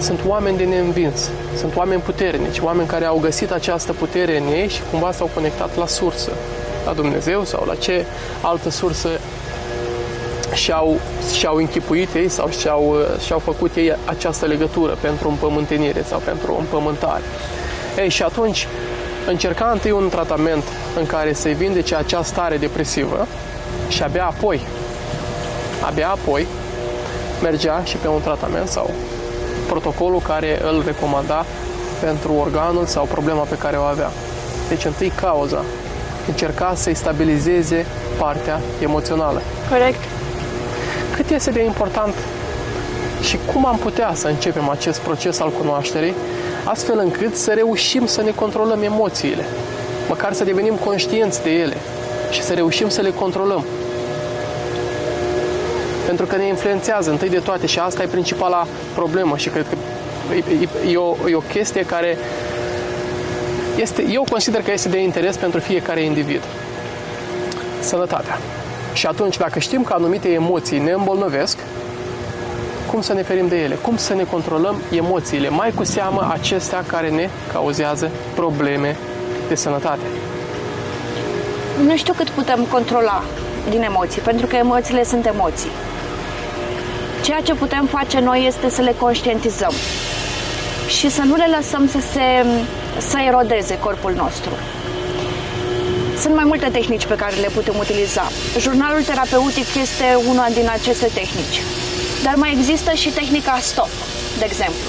[0.00, 4.68] sunt oameni de neînvins, sunt oameni puternici, oameni care au găsit această putere în ei
[4.68, 6.30] și cumva s-au conectat la sursă,
[6.86, 8.04] la Dumnezeu sau la ce
[8.40, 9.08] altă sursă
[10.55, 11.00] și-au,
[11.36, 17.22] și-au închipuit ei sau și-au, și-au făcut ei această legătură pentru împământenire sau pentru împământare.
[17.98, 18.66] Ei, și atunci
[19.26, 20.64] încerca întâi un tratament
[20.98, 23.26] în care să-i vindece această stare depresivă
[23.88, 24.61] și abia apoi,
[25.86, 26.46] abia apoi
[27.42, 28.90] mergea și pe un tratament sau
[29.68, 31.44] protocolul care îl recomanda
[32.00, 34.11] pentru organul sau problema pe care o avea.
[34.68, 35.64] Deci întâi cauza.
[36.28, 37.86] Încerca să-i stabilizeze
[38.18, 39.42] partea emoțională.
[39.70, 40.22] Corect.
[41.23, 42.14] Cât este de important
[43.20, 46.14] și cum am putea să începem acest proces al cunoașterii
[46.64, 49.45] astfel încât să reușim să ne controlăm emoțiile,
[50.09, 51.77] măcar să devenim conștienți de ele
[52.31, 53.64] și să reușim să le controlăm.
[56.07, 59.77] Pentru că ne influențează întâi de toate și asta e principala problemă și cred că
[60.35, 62.18] e, e, o, e o chestie care
[63.81, 66.43] este, eu consider că este de interes pentru fiecare individ.
[67.81, 68.39] Sănătatea.
[69.03, 71.59] Și atunci, dacă știm că anumite emoții ne îmbolnăvesc,
[72.90, 76.84] cum să ne ferim de ele, cum să ne controlăm emoțiile, mai cu seamă acestea
[76.86, 78.96] care ne cauzează probleme
[79.48, 80.07] de sănătate.
[81.86, 83.22] Nu știu cât putem controla
[83.70, 85.70] din emoții, pentru că emoțiile sunt emoții.
[87.22, 89.72] Ceea ce putem face noi este să le conștientizăm
[90.88, 92.46] și să nu le lăsăm să se
[92.98, 94.50] să erodeze corpul nostru.
[96.23, 98.25] Sunt mai multe tehnici pe care le putem utiliza.
[98.59, 101.62] Jurnalul terapeutic este una din aceste tehnici.
[102.23, 103.93] Dar mai există și tehnica stop,
[104.39, 104.89] de exemplu.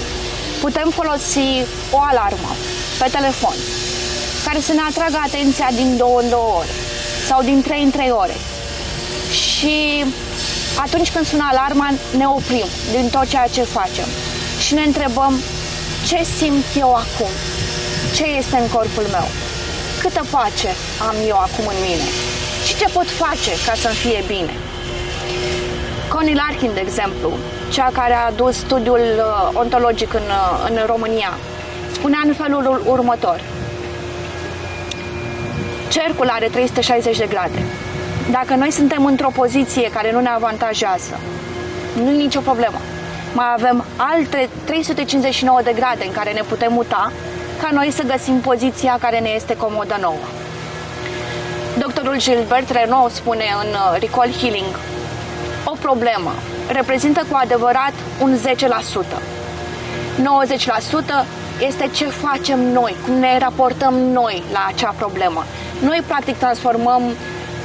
[0.60, 1.48] Putem folosi
[1.90, 2.52] o alarmă
[2.98, 3.54] pe telefon
[4.44, 6.74] care să ne atragă atenția din două în două ore
[7.28, 8.36] sau din trei în trei ore.
[9.30, 10.04] Și
[10.84, 14.08] atunci când sună alarma, ne oprim din tot ceea ce facem
[14.64, 15.40] și ne întrebăm
[16.06, 17.32] ce simt eu acum,
[18.14, 19.26] ce este în corpul meu,
[20.04, 20.68] câtă pace
[21.08, 22.06] am eu acum în mine
[22.66, 24.54] și ce pot face ca să-mi fie bine.
[26.08, 27.30] Connie Larkin, de exemplu,
[27.72, 31.32] cea care a dus studiul uh, ontologic în, uh, în România,
[31.92, 33.40] spunea în felul următor.
[35.88, 37.62] Cercul are 360 de grade.
[38.30, 41.20] Dacă noi suntem într-o poziție care nu ne avantajează,
[42.02, 42.78] nu e nicio problemă.
[43.32, 47.12] Mai avem alte 359 de grade în care ne putem muta
[47.60, 50.24] ca noi să găsim poziția care ne este comodă nouă.
[51.78, 54.78] Doctorul Gilbert Renault spune în uh, Recall Healing
[55.64, 56.32] o problemă
[56.68, 59.34] reprezintă cu adevărat un 10%.
[61.22, 61.26] 90%
[61.66, 65.44] este ce facem noi, cum ne raportăm noi la acea problemă.
[65.82, 67.02] Noi, practic, transformăm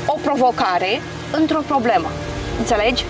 [0.05, 2.07] o provocare într-o problemă.
[2.57, 3.05] Înțelegi?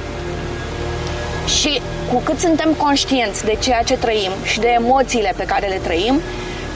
[1.45, 1.81] Și
[2.13, 6.21] cu cât suntem conștienți de ceea ce trăim și de emoțiile pe care le trăim,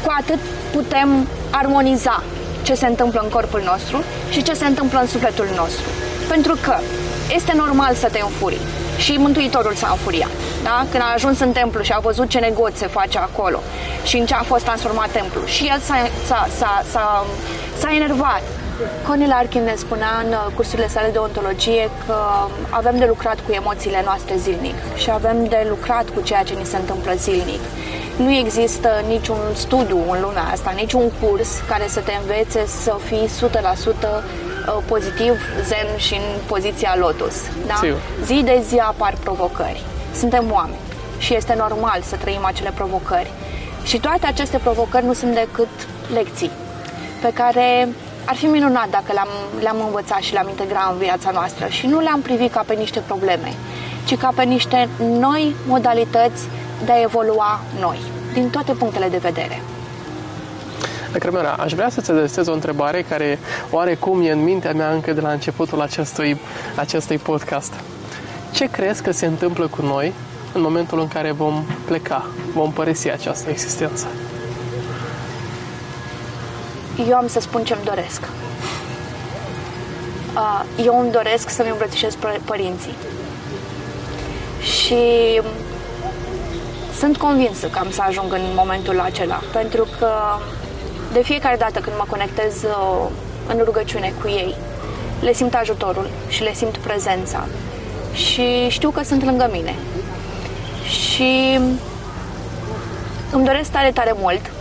[0.03, 0.39] cu atât
[0.71, 2.23] putem armoniza
[2.61, 5.89] ce se întâmplă în corpul nostru și ce se întâmplă în sufletul nostru.
[6.27, 6.75] Pentru că
[7.35, 8.57] este normal să te înfuri.
[8.97, 10.29] Și Mântuitorul s-a înfuriat.
[10.63, 10.85] Da?
[10.91, 13.59] Când a ajuns în templu și a văzut ce negoț se face acolo
[14.03, 15.45] și în ce a fost transformat templu.
[15.45, 17.25] Și el s-a, s-a, s-a, s-a,
[17.77, 18.41] s-a enervat.
[19.07, 22.17] Connie Larkin ne spunea în uh, cursurile sale de ontologie că
[22.69, 26.65] avem de lucrat cu emoțiile noastre zilnic și avem de lucrat cu ceea ce ni
[26.65, 27.61] se întâmplă zilnic.
[28.17, 33.29] Nu există niciun studiu în lumea asta, niciun curs care să te învețe să fii
[33.49, 34.23] 100%
[34.67, 37.35] Uh, pozitiv, zen și în poziția lotus.
[37.67, 37.73] Da?
[37.73, 37.99] Sigur.
[38.25, 39.81] Zi de zi apar provocări.
[40.15, 40.79] Suntem oameni
[41.17, 43.31] și este normal să trăim acele provocări.
[43.83, 45.67] Și toate aceste provocări nu sunt decât
[46.13, 46.51] lecții
[47.21, 47.87] pe care
[48.25, 49.27] ar fi minunat dacă le-am,
[49.59, 52.99] le-am învățat și le-am integrat în viața noastră și nu le-am privit ca pe niște
[52.99, 53.53] probleme,
[54.05, 56.43] ci ca pe niște noi modalități
[56.85, 57.99] de a evolua noi,
[58.33, 59.61] din toate punctele de vedere.
[61.19, 63.39] Crămera, aș vrea să-ți adresez o întrebare care
[63.71, 66.37] oarecum e în mintea mea încă de la începutul acestui,
[66.75, 67.73] acestui podcast.
[68.51, 70.13] Ce crezi că se întâmplă cu noi
[70.53, 74.07] în momentul în care vom pleca, vom părăsi această existență?
[77.09, 78.21] Eu am să spun ce-mi doresc.
[80.85, 82.95] Eu îmi doresc să-mi îmbrățișez părinții.
[84.61, 84.95] Și
[87.03, 90.09] sunt convinsă că am să ajung în momentul acela, pentru că
[91.13, 93.09] de fiecare dată când mă conectez uh,
[93.47, 94.55] în rugăciune cu ei,
[95.21, 97.45] le simt ajutorul și le simt prezența.
[98.13, 99.75] Și știu că sunt lângă mine.
[100.89, 101.59] Și
[103.31, 104.51] îmi doresc tare, tare mult,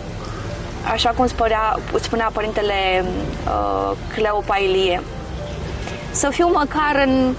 [0.93, 5.03] așa cum spunea, spunea părintele uh, Cleopa Ilie,
[6.11, 7.35] să fiu măcar în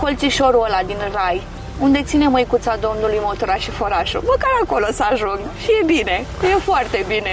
[0.00, 1.42] colțișorul ăla din rai,
[1.78, 4.22] unde ține măicuța Domnului motora și forașul.
[4.24, 7.30] Măcar acolo să ajung și e bine, e foarte bine.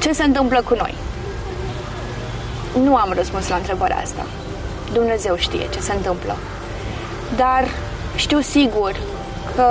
[0.00, 0.94] Ce se întâmplă cu noi?
[2.82, 4.26] Nu am răspuns la întrebarea asta.
[4.92, 6.36] Dumnezeu știe ce se întâmplă.
[7.36, 7.64] Dar
[8.16, 8.96] știu sigur
[9.54, 9.66] că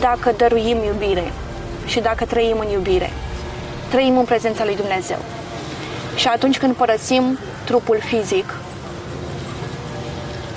[0.00, 1.32] dacă dăruim iubire
[1.86, 3.10] și dacă trăim în iubire,
[3.90, 5.18] trăim în prezența lui Dumnezeu.
[6.14, 8.54] Și atunci când părăsim trupul fizic,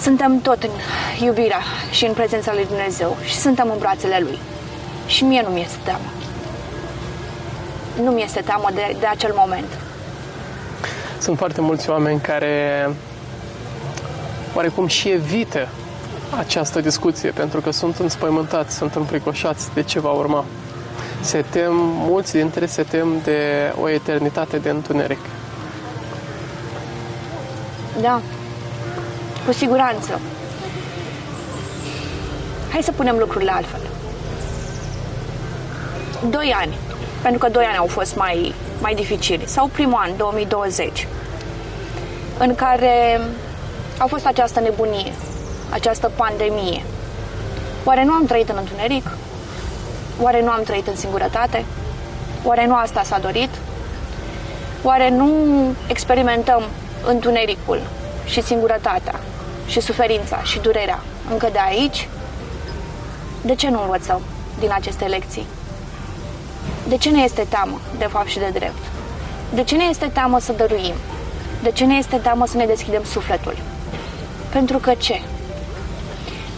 [0.02, 0.70] suntem tot în
[1.26, 4.38] iubirea și în prezența lui Dumnezeu și suntem în brațele Lui.
[5.08, 6.10] Și mie nu mi-este teamă.
[8.04, 9.78] Nu mi-este teamă de, de acel moment.
[11.20, 12.90] Sunt foarte mulți oameni care
[14.54, 15.68] oarecum și evită
[16.38, 20.46] această discuție pentru că sunt înspăimântați, sunt înfricoșați de ce va urma.
[21.22, 21.74] Se tem,
[22.10, 25.20] mulți dintre se tem de o eternitate de întuneric.
[28.02, 28.22] Da,
[29.50, 30.20] cu siguranță.
[32.72, 33.80] Hai să punem lucrurile altfel.
[36.30, 36.78] Doi ani,
[37.22, 41.08] pentru că doi ani au fost mai, mai dificili, sau primul an, 2020,
[42.38, 43.22] în care
[43.98, 45.14] a fost această nebunie,
[45.70, 46.84] această pandemie.
[47.84, 49.12] Oare nu am trăit în întuneric?
[50.22, 51.66] Oare nu am trăit în singurătate?
[52.44, 53.50] Oare nu asta s-a dorit?
[54.84, 55.32] Oare nu
[55.88, 56.62] experimentăm
[57.06, 57.82] întunericul
[58.26, 59.20] și singurătatea
[59.70, 61.00] și suferința și durerea
[61.32, 62.08] încă de aici?
[63.42, 64.22] De ce nu învățăm
[64.60, 65.46] din aceste lecții?
[66.88, 68.84] De ce ne este teamă, de fapt și de drept?
[69.54, 70.94] De ce ne este teamă să dăruim?
[71.64, 73.58] De ce ne este teamă să ne deschidem sufletul?
[74.50, 75.22] Pentru că ce?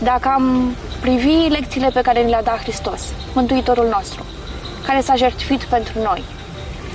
[0.04, 3.02] Dacă am privi lecțiile pe care ni le-a dat Hristos,
[3.34, 4.26] Mântuitorul nostru,
[4.86, 6.24] care s-a jertfit pentru noi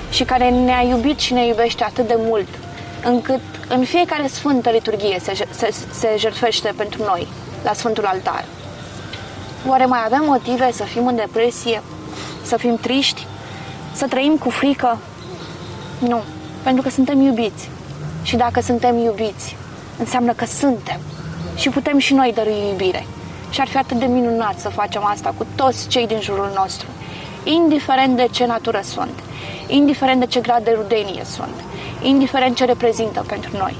[0.09, 2.47] și care ne-a iubit și ne iubește atât de mult,
[3.03, 7.27] încât în fiecare sfântă liturghie se, se, se jertfește pentru noi,
[7.63, 8.45] la Sfântul Altar.
[9.67, 11.81] Oare mai avem motive să fim în depresie,
[12.41, 13.25] să fim triști,
[13.93, 14.97] să trăim cu frică?
[15.99, 16.21] Nu,
[16.63, 17.69] pentru că suntem iubiți.
[18.23, 19.55] Și dacă suntem iubiți,
[19.99, 20.99] înseamnă că suntem
[21.55, 23.05] și putem și noi dărui iubire.
[23.49, 26.87] Și ar fi atât de minunat să facem asta cu toți cei din jurul nostru,
[27.43, 29.19] indiferent de ce natură sunt,
[29.67, 31.55] indiferent de ce grad de rudenie sunt,
[32.01, 33.75] indiferent ce reprezintă pentru noi.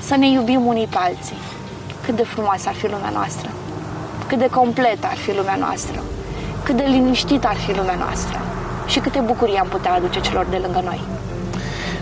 [0.00, 1.36] Să ne iubim unii pe alții.
[2.04, 3.48] Cât de frumoasă ar fi lumea noastră,
[4.26, 6.02] cât de completă ar fi lumea noastră,
[6.62, 8.40] cât de liniștită ar fi lumea noastră
[8.86, 11.00] și câte bucurii am putea aduce celor de lângă noi.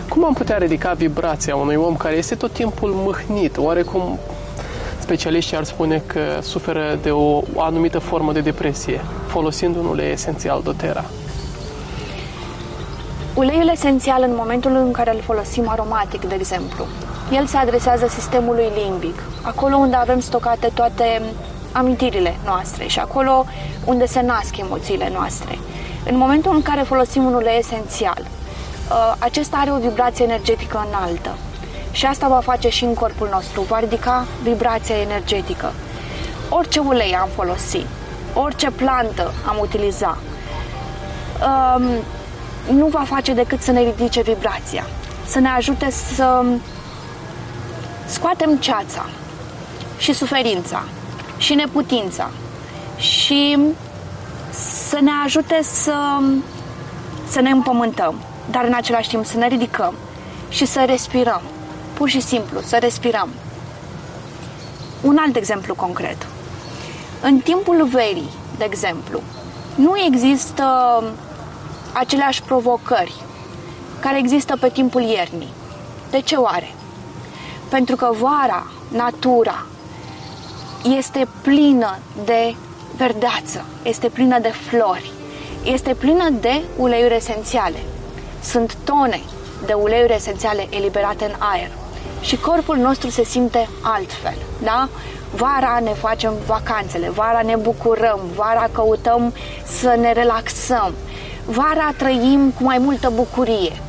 [0.09, 4.19] Cum am putea ridica vibrația unui om care este tot timpul mâhnit, oarecum
[4.99, 10.11] specialiștii ar spune că suferă de o, o anumită formă de depresie, folosind un ulei
[10.11, 11.05] esențial doTERRA?
[13.37, 16.85] Uleiul esențial, în momentul în care îl folosim aromatic, de exemplu,
[17.31, 21.21] el se adresează sistemului limbic, acolo unde avem stocate toate
[21.71, 23.45] amintirile noastre și acolo
[23.85, 25.57] unde se nasc emoțiile noastre.
[26.09, 28.21] În momentul în care folosim un ulei esențial,
[28.91, 31.37] ă, acesta are o vibrație energetică înaltă
[31.91, 35.71] și asta va face și în corpul nostru, va ridica vibrația energetică.
[36.49, 37.85] Orice ulei am folosit,
[38.33, 40.17] orice plantă am utilizat,
[42.71, 44.85] nu va face decât să ne ridice vibrația,
[45.25, 46.43] să ne ajute să
[48.05, 49.05] scoatem ceața
[49.97, 50.83] și suferința
[51.37, 52.29] și neputința
[52.97, 53.57] și
[54.87, 56.21] să ne ajute să,
[57.29, 58.15] să ne împământăm,
[58.51, 59.93] dar în același timp să ne ridicăm
[60.49, 61.41] și să respirăm.
[61.93, 63.29] Pur și simplu, să respirăm.
[65.01, 66.27] Un alt exemplu concret.
[67.21, 69.21] În timpul verii, de exemplu,
[69.75, 70.63] nu există
[71.97, 73.13] aceleași provocări
[73.99, 75.53] care există pe timpul iernii.
[76.09, 76.71] De ce oare?
[77.69, 79.65] Pentru că vara, natura,
[80.97, 82.55] este plină de
[82.97, 85.11] verdeață, este plină de flori,
[85.63, 87.79] este plină de uleiuri esențiale.
[88.41, 89.21] Sunt tone
[89.65, 91.71] de uleiuri esențiale eliberate în aer
[92.21, 94.89] și corpul nostru se simte altfel, da?
[95.35, 99.33] Vara ne facem vacanțele, vara ne bucurăm, vara căutăm
[99.65, 100.93] să ne relaxăm,
[101.47, 103.81] vara trăim cu mai multă bucurie.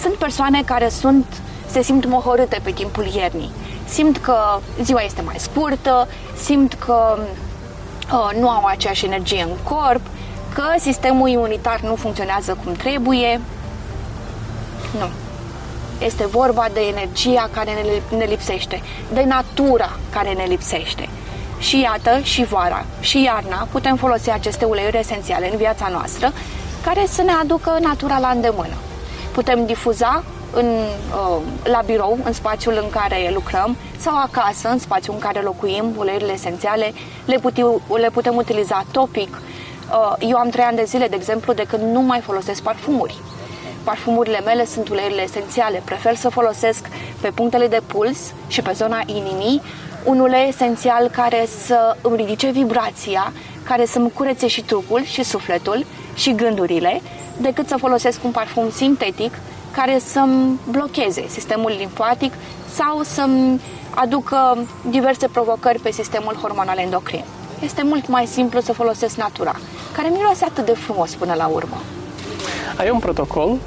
[0.00, 1.26] Sunt persoane care sunt,
[1.66, 3.50] se simt mohorâte pe timpul iernii.
[3.84, 4.36] Simt că
[4.82, 6.08] ziua este mai scurtă,
[6.42, 7.18] simt că
[8.12, 10.00] uh, nu au aceeași energie în corp,
[10.54, 13.40] că sistemul imunitar nu funcționează cum trebuie.
[14.98, 15.08] Nu.
[16.04, 17.70] Este vorba de energia care
[18.16, 21.08] ne lipsește, de natura care ne lipsește.
[21.58, 26.32] Și iată, și vara, și iarna putem folosi aceste uleiuri esențiale în viața noastră
[26.84, 28.74] care să ne aducă natura la îndemână.
[29.32, 35.14] Putem difuza în, uh, la birou, în spațiul în care lucrăm, sau acasă, în spațiul
[35.14, 36.92] în care locuim, uleiurile esențiale,
[37.24, 39.36] le putem, le putem utiliza topic.
[39.36, 43.18] Uh, eu am trei ani de zile, de exemplu, de când nu mai folosesc parfumuri.
[43.84, 45.82] Parfumurile mele sunt uleiurile esențiale.
[45.84, 46.88] Prefer să folosesc
[47.20, 49.62] pe punctele de puls și pe zona inimii
[50.04, 53.32] un ulei esențial care să îmi ridice vibrația,
[53.64, 55.84] care să-mi curețe și trupul și sufletul
[56.14, 57.00] și gândurile,
[57.36, 59.32] decât să folosesc un parfum sintetic
[59.70, 62.32] care să-mi blocheze sistemul limfatic
[62.74, 63.60] sau să-mi
[63.94, 64.58] aducă
[64.90, 67.24] diverse provocări pe sistemul hormonal endocrin.
[67.60, 69.54] Este mult mai simplu să folosesc natura,
[69.92, 71.76] care miroase atât de frumos până la urmă.
[72.76, 73.58] Ai un protocol uh,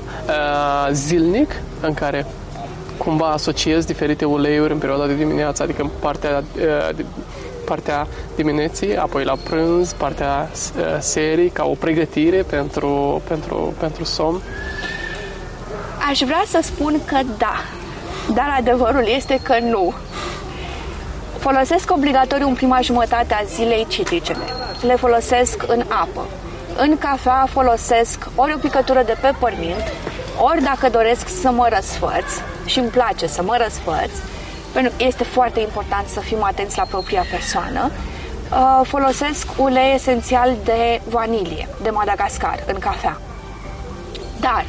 [0.92, 2.26] zilnic în care
[2.98, 7.06] cumva asociezi diferite uleiuri în perioada de dimineață, adică partea, uh,
[7.68, 14.42] partea dimineții, apoi la prânz, partea uh, serii, ca o pregătire pentru, pentru, pentru somn?
[16.10, 17.56] Aș vrea să spun că da,
[18.34, 19.94] dar adevărul este că nu.
[21.40, 24.46] Folosesc obligatoriu în prima jumătate a zilei citricele.
[24.82, 26.26] Le folosesc în apă.
[26.78, 29.84] În cafea folosesc ori o picătură de peppermint,
[30.42, 32.26] ori dacă doresc să mă răsfăț
[32.66, 34.12] și îmi place să mă răsfăț,
[34.78, 40.56] pentru că este foarte important să fim atenți la propria persoană, uh, folosesc ulei esențial
[40.64, 43.22] de vanilie, de Madagascar, în cafea.
[44.40, 44.66] Dar,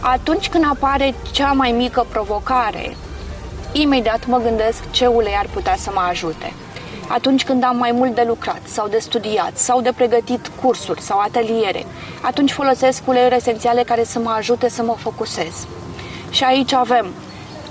[0.00, 2.96] atunci când apare cea mai mică provocare,
[3.72, 6.52] imediat mă gândesc ce ulei ar putea să mă ajute.
[7.08, 11.18] Atunci când am mai mult de lucrat sau de studiat sau de pregătit cursuri sau
[11.18, 11.86] ateliere,
[12.20, 15.66] atunci folosesc uleiuri esențiale care să mă ajute să mă focusez.
[16.30, 17.06] Și aici avem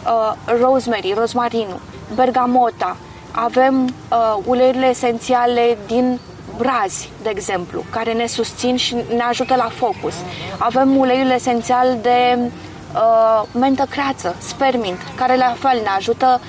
[0.07, 1.79] uh, rosemary, rosmarinul,
[2.15, 2.97] bergamota,
[3.31, 6.19] avem uh, uleiurile esențiale din
[6.57, 10.13] brazi, de exemplu, care ne susțin și ne ajută la focus.
[10.57, 16.41] Avem uleiul esențial de uh, mentă creață, spermint, care la fel ne ajută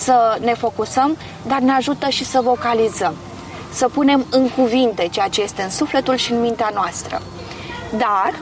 [0.00, 3.14] să ne focusăm, dar ne ajută și să vocalizăm,
[3.72, 7.22] să punem în cuvinte ceea ce este în sufletul și în mintea noastră.
[7.90, 8.34] Dar,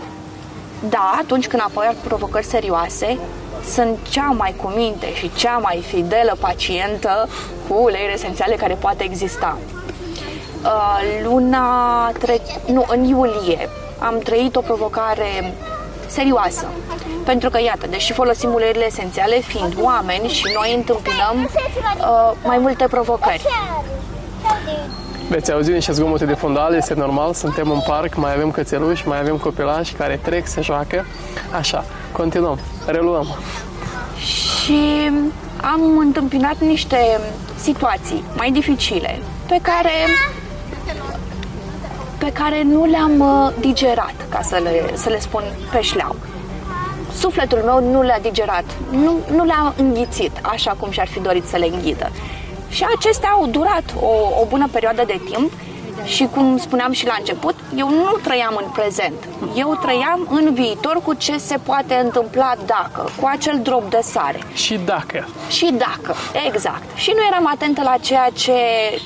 [0.88, 3.18] da, atunci când apar provocări serioase,
[3.72, 7.28] sunt cea mai cu minte și cea mai fidelă pacientă
[7.68, 9.58] cu uleiuri esențiale care poate exista.
[10.62, 15.54] Uh, luna tre- nu, în iulie am trăit o provocare
[16.06, 16.66] serioasă.
[17.24, 21.48] Pentru că, iată, deși folosim uleiurile esențiale, fiind oameni și noi întâmpinăm
[21.98, 23.42] uh, mai multe provocări.
[25.34, 29.18] Veți auzi niște zgomote de fundal, este normal, suntem în parc, mai avem cățeluși, mai
[29.20, 31.06] avem copilași care trec, se joacă.
[31.50, 33.26] Așa, continuăm, reluăm.
[34.18, 35.10] Și
[35.60, 37.20] am întâmpinat niște
[37.60, 39.18] situații mai dificile
[39.48, 39.90] pe care
[42.18, 46.16] pe care nu le-am uh, digerat, ca să le, să le spun pe șleau.
[47.18, 51.56] Sufletul meu nu le-a digerat, nu, nu le-a înghițit așa cum și-ar fi dorit să
[51.56, 52.10] le înghită.
[52.74, 55.52] Și acestea au durat o, o bună perioadă de timp
[56.04, 59.28] și cum spuneam și la început, eu nu trăiam în prezent.
[59.56, 64.38] Eu trăiam în viitor cu ce se poate întâmpla dacă, cu acel drop de sare.
[64.54, 65.28] Și dacă.
[65.48, 66.14] Și dacă,
[66.46, 66.82] exact.
[66.94, 68.52] Și nu eram atentă la ceea ce,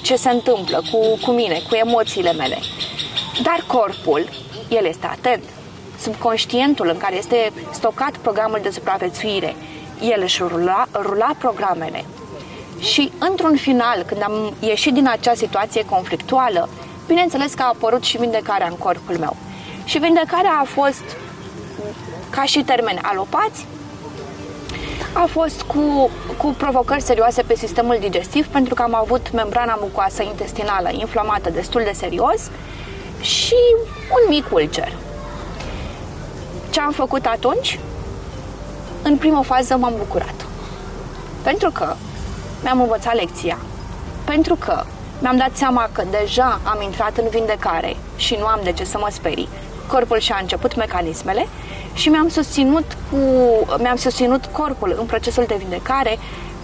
[0.02, 2.58] ce se întâmplă cu, cu mine, cu emoțiile mele.
[3.42, 4.28] Dar corpul,
[4.68, 5.42] el este atent.
[6.00, 9.56] Subconștientul în care este stocat programul de supraviețuire,
[10.00, 12.04] el își rula, rula programele.
[12.78, 16.68] Și într-un final, când am ieșit din acea situație conflictuală,
[17.06, 19.36] bineînțeles că a apărut și vindecarea în corpul meu.
[19.84, 21.04] Și vindecarea a fost
[22.30, 23.66] ca și termeni alopați,
[25.12, 30.22] a fost cu, cu provocări serioase pe sistemul digestiv pentru că am avut membrana mucoasă
[30.22, 32.50] intestinală inflamată destul de serios
[33.20, 33.54] și
[34.10, 34.92] un mic ulcer.
[36.70, 37.78] Ce am făcut atunci?
[39.02, 40.46] În primă fază m-am bucurat.
[41.42, 41.94] Pentru că
[42.62, 43.58] mi-am învățat lecția.
[44.24, 44.82] Pentru că
[45.20, 48.98] mi-am dat seama că deja am intrat în vindecare și nu am de ce să
[49.00, 49.48] mă sperii.
[49.86, 51.48] corpul și-a început mecanismele
[51.94, 53.16] și mi-am susținut, cu,
[53.78, 56.18] mi-am susținut corpul în procesul de vindecare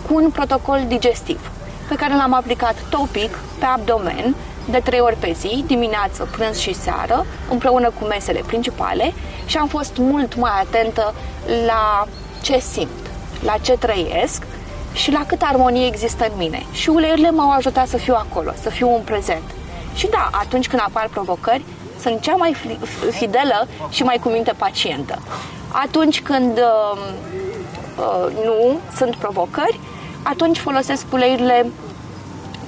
[0.08, 1.50] cu un protocol digestiv
[1.88, 4.34] pe care l-am aplicat topic pe abdomen
[4.70, 9.12] de trei ori pe zi, dimineață, prânz și seară, împreună cu mesele principale
[9.44, 11.14] și am fost mult mai atentă
[11.66, 12.06] la
[12.42, 13.10] ce simt,
[13.44, 14.42] la ce trăiesc
[14.94, 16.66] și la câtă armonie există în mine.
[16.72, 19.42] Și uleiurile m-au ajutat să fiu acolo, să fiu în prezent.
[19.94, 21.64] Și da, atunci când apar provocări,
[22.00, 22.56] sunt cea mai
[23.10, 25.18] fidelă și mai cu minte pacientă.
[25.68, 26.98] Atunci când uh,
[27.98, 29.80] uh, nu sunt provocări,
[30.22, 31.66] atunci folosesc uleiurile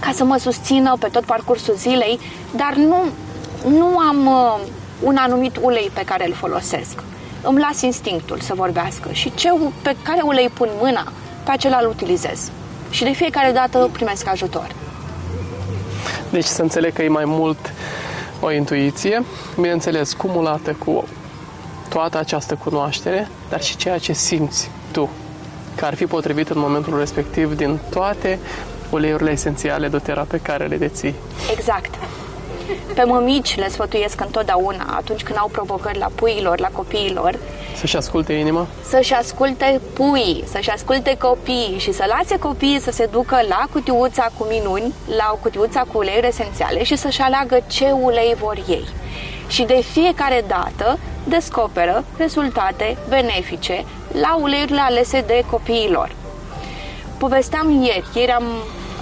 [0.00, 2.20] ca să mă susțină pe tot parcursul zilei,
[2.56, 2.96] dar nu,
[3.68, 4.58] nu am uh,
[5.02, 7.02] un anumit ulei pe care îl folosesc.
[7.42, 9.48] Îmi las instinctul să vorbească și ce,
[9.82, 11.12] pe care ulei pun mâna,
[11.46, 12.50] pe acela îl utilizez.
[12.90, 14.66] Și de fiecare dată primesc ajutor.
[16.30, 17.72] Deci să înțeleg că e mai mult
[18.40, 19.24] o intuiție,
[19.54, 21.04] bineînțeles, cumulată cu
[21.88, 25.10] toată această cunoaștere, dar și ceea ce simți tu,
[25.74, 28.38] că ar fi potrivit în momentul respectiv din toate
[28.90, 31.14] uleiurile esențiale doTERRA pe care le deții.
[31.56, 31.94] Exact.
[32.94, 37.38] Pe mămici le sfătuiesc întotdeauna atunci când au provocări la puiilor, la copiilor.
[37.76, 38.66] Să-și asculte inima?
[38.88, 44.28] Să-și asculte puii, să-și asculte copiii și să lase copiii să se ducă la cutiuța
[44.38, 48.84] cu minuni, la cutiuța cu uleiuri esențiale și să-și aleagă ce ulei vor ei.
[49.48, 53.84] Și de fiecare dată descoperă rezultate benefice
[54.20, 56.10] la uleiurile alese de copiilor.
[57.18, 58.44] Povesteam ieri, ieri am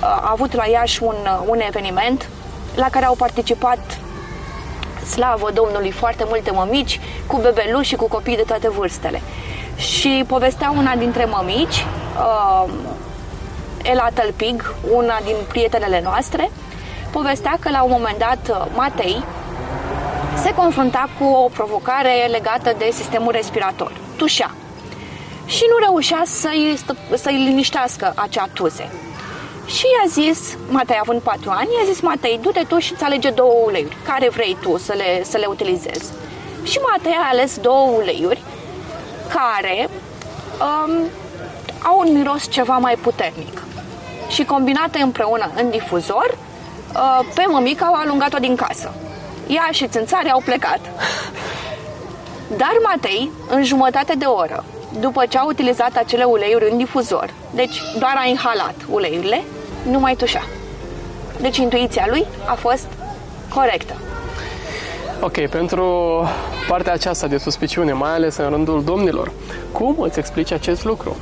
[0.05, 1.15] a avut la Iași un,
[1.47, 2.29] un eveniment
[2.75, 3.99] la care au participat
[5.07, 9.22] slavă Domnului foarte multe mămici cu bebeluși și cu copii de toate vârstele.
[9.77, 11.87] Și povestea una dintre mămici,
[12.18, 12.72] uh,
[13.83, 16.51] Ela Tălpig, una din prietenele noastre,
[17.11, 19.25] povestea că la un moment dat uh, Matei
[20.43, 23.93] se confrunta cu o provocare legată de sistemul respirator.
[24.16, 24.51] Tușea.
[25.47, 26.79] Și nu reușea să-i,
[27.14, 28.91] să-i liniștească acea tuze.
[29.67, 33.31] Și i-a zis, Matei având 4 ani, i-a zis Matei, du-te tu și îți alege
[33.31, 36.12] două uleiuri, care vrei tu să le, să le utilizezi.
[36.62, 38.43] Și Matei a ales două uleiuri
[39.29, 39.89] care
[40.61, 40.93] um,
[41.83, 43.62] au un miros ceva mai puternic.
[44.29, 46.39] Și combinate împreună în difuzor,
[46.95, 48.95] uh, pe mămica au alungat-o din casă.
[49.47, 50.81] Ea și țânțarii au plecat.
[52.61, 54.65] Dar Matei, în jumătate de oră,
[55.01, 59.45] după ce a utilizat acele uleiuri în difuzor, deci doar a inhalat uleiurile,
[59.91, 60.43] nu mai tușea.
[61.41, 62.87] Deci intuiția lui a fost
[63.49, 63.95] corectă.
[65.20, 65.85] Ok, pentru
[66.68, 69.32] partea aceasta de suspiciune, mai ales în rândul domnilor,
[69.72, 71.16] cum îți explici acest lucru?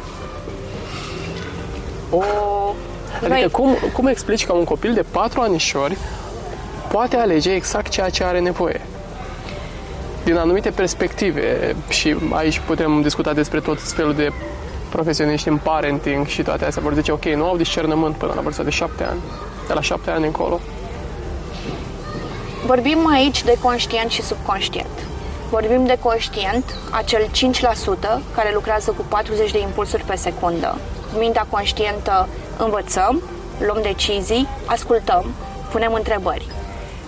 [2.10, 2.22] O...
[3.16, 3.48] Adică Noi...
[3.50, 5.96] cum, cum explici că un copil de patru anișori
[6.88, 8.80] poate alege exact ceea ce are nevoie?
[10.24, 14.32] din anumite perspective și aici putem discuta despre tot felul de
[14.92, 16.82] profesioniști în parenting și toate astea.
[16.82, 19.20] Vor zice, ok, nu au discernământ până la vârsta de șapte ani,
[19.66, 20.60] de la șapte ani încolo.
[22.66, 24.96] Vorbim aici de conștient și subconștient.
[25.50, 27.28] Vorbim de conștient, acel 5%
[28.34, 30.78] care lucrează cu 40 de impulsuri pe secundă.
[31.18, 32.28] Mintea conștientă
[32.58, 33.22] învățăm,
[33.66, 35.24] luăm decizii, ascultăm,
[35.70, 36.46] punem întrebări.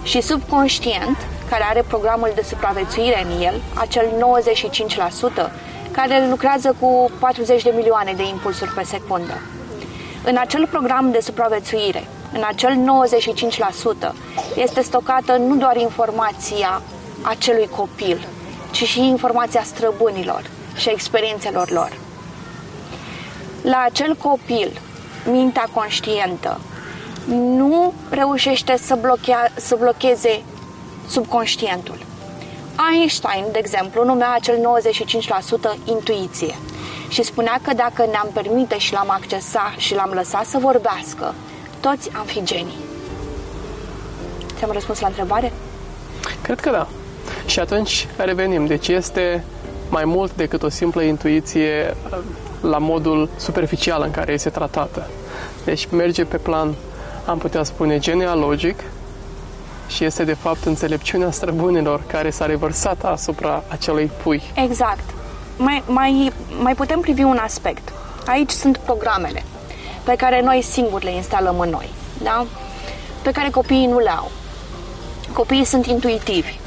[0.03, 1.17] Și subconștient
[1.51, 4.07] care are programul de supraviețuire în el, acel
[5.47, 5.51] 95%,
[5.97, 9.41] care lucrează cu 40 de milioane de impulsuri pe secundă.
[10.25, 12.77] În acel program de supraviețuire, în acel
[14.11, 14.13] 95%,
[14.57, 16.83] este stocată nu doar informația
[17.23, 18.27] acelui copil,
[18.71, 20.43] ci și informația străbunilor
[20.77, 21.93] și experiențelor lor.
[23.63, 24.81] La acel copil,
[25.31, 26.61] mintea conștientă
[27.29, 30.43] nu reușește să, blochea, să blocheze
[31.09, 31.99] subconștientul.
[32.93, 34.57] Einstein, de exemplu, numea acel
[35.75, 36.55] 95% intuiție
[37.09, 41.35] și spunea că dacă ne-am permite și l-am accesa și l-am lăsat să vorbească,
[41.81, 42.79] toți am fi genii.
[44.57, 45.53] Ți-am răspuns la întrebare?
[46.43, 46.87] Cred că da.
[47.47, 48.67] Și atunci revenim.
[48.67, 49.45] Deci este
[49.91, 52.19] mai mult decât o simplă intuiție uh,
[52.61, 55.07] la modul superficial în care este tratată.
[55.65, 56.75] Deci merge pe plan,
[57.27, 58.81] am putea spune, genealogic,
[59.87, 64.43] și este de fapt înțelepciunea străbunilor care s-a revărsat asupra acelui pui.
[64.55, 65.05] Exact.
[65.57, 66.33] Mai, mai,
[66.63, 67.93] mai putem privi un aspect.
[68.27, 69.45] Aici sunt programele
[70.03, 71.89] pe care noi singuri le instalăm în noi,
[72.23, 72.47] da?
[73.25, 74.31] pe care copiii nu le au.
[75.33, 76.59] Copiii sunt intuitivi.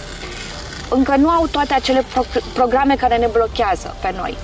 [0.89, 4.38] Încă nu au toate acele pro- programe care ne blochează pe noi.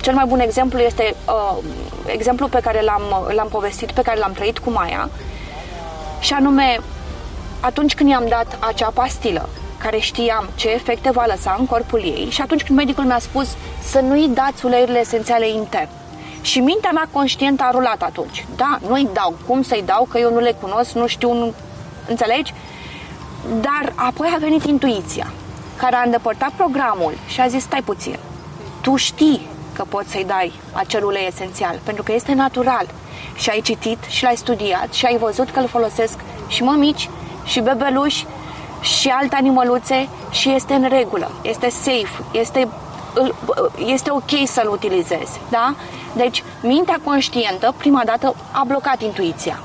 [0.00, 1.56] Cel mai bun exemplu este uh,
[2.06, 3.02] exemplul pe care l-am,
[3.34, 5.08] l-am povestit, pe care l-am trăit cu Maia,
[6.20, 6.80] și anume
[7.60, 9.48] atunci când i-am dat acea pastilă
[9.78, 13.48] care știam ce efecte va lăsa în corpul ei și atunci când medicul mi-a spus
[13.82, 15.88] să nu-i dați uleiurile esențiale intern.
[16.40, 18.46] Și mintea mea conștientă a rulat atunci.
[18.56, 19.34] Da, nu-i dau.
[19.46, 20.08] Cum să-i dau?
[20.10, 21.54] Că eu nu le cunosc, nu știu, nu...
[22.08, 22.54] înțelegi?
[23.60, 25.32] Dar apoi a venit intuiția,
[25.76, 28.18] care a îndepărtat programul și a zis, stai puțin,
[28.80, 32.86] tu știi că poți să-i dai acel ulei esențial, pentru că este natural.
[33.34, 37.08] Și ai citit și l-ai studiat și ai văzut că îl folosesc și mămici,
[37.50, 38.26] și bebeluși,
[38.80, 42.68] și alte animăluțe și este în regulă, este safe, este,
[43.86, 45.40] este ok să-l utilizezi.
[45.48, 45.74] Da?
[46.16, 49.60] Deci, mintea conștientă, prima dată, a blocat intuiția.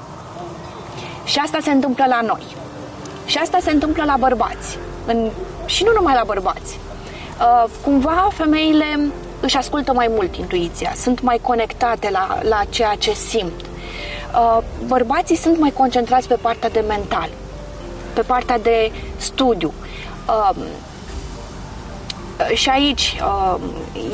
[1.23, 2.43] Și asta se întâmplă la noi.
[3.25, 4.77] Și asta se întâmplă la bărbați.
[5.05, 5.29] În,
[5.65, 6.79] și nu numai la bărbați.
[7.39, 8.99] Uh, cumva, femeile
[9.41, 13.61] își ascultă mai mult intuiția, sunt mai conectate la, la ceea ce simt.
[13.61, 17.29] Uh, bărbații sunt mai concentrați pe partea de mental,
[18.15, 19.73] pe partea de studiu.
[20.27, 20.55] Uh,
[22.53, 23.55] și aici uh,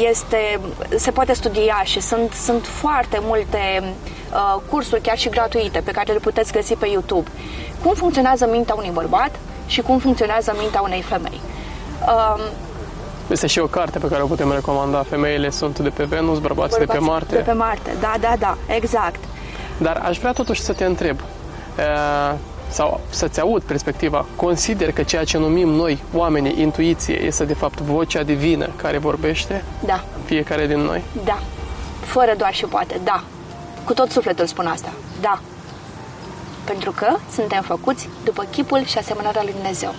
[0.09, 0.59] este,
[0.95, 6.13] se poate studia și sunt, sunt foarte multe uh, cursuri, chiar și gratuite, pe care
[6.13, 7.29] le puteți găsi pe YouTube.
[7.83, 9.31] Cum funcționează mintea unui bărbat
[9.65, 11.41] și cum funcționează mintea unei femei.
[12.05, 12.43] Uh,
[13.29, 15.03] este și o carte pe care o putem recomanda.
[15.09, 17.35] Femeile sunt de pe Venus, bărbații, de pe Marte.
[17.35, 19.23] De pe Marte, da, da, da, exact.
[19.77, 21.19] Dar aș vrea totuși să te întreb,
[22.71, 27.79] sau să-ți aud perspectiva, consider că ceea ce numim noi, oamenii, intuiție, este de fapt
[27.79, 29.63] vocea divină care vorbește?
[29.85, 30.03] Da.
[30.25, 31.03] Fiecare din noi?
[31.25, 31.39] Da.
[31.99, 33.23] Fără doar și poate, da.
[33.83, 35.39] Cu tot sufletul spun asta, da.
[36.63, 39.93] Pentru că suntem făcuți după chipul și asemănarea lui Dumnezeu.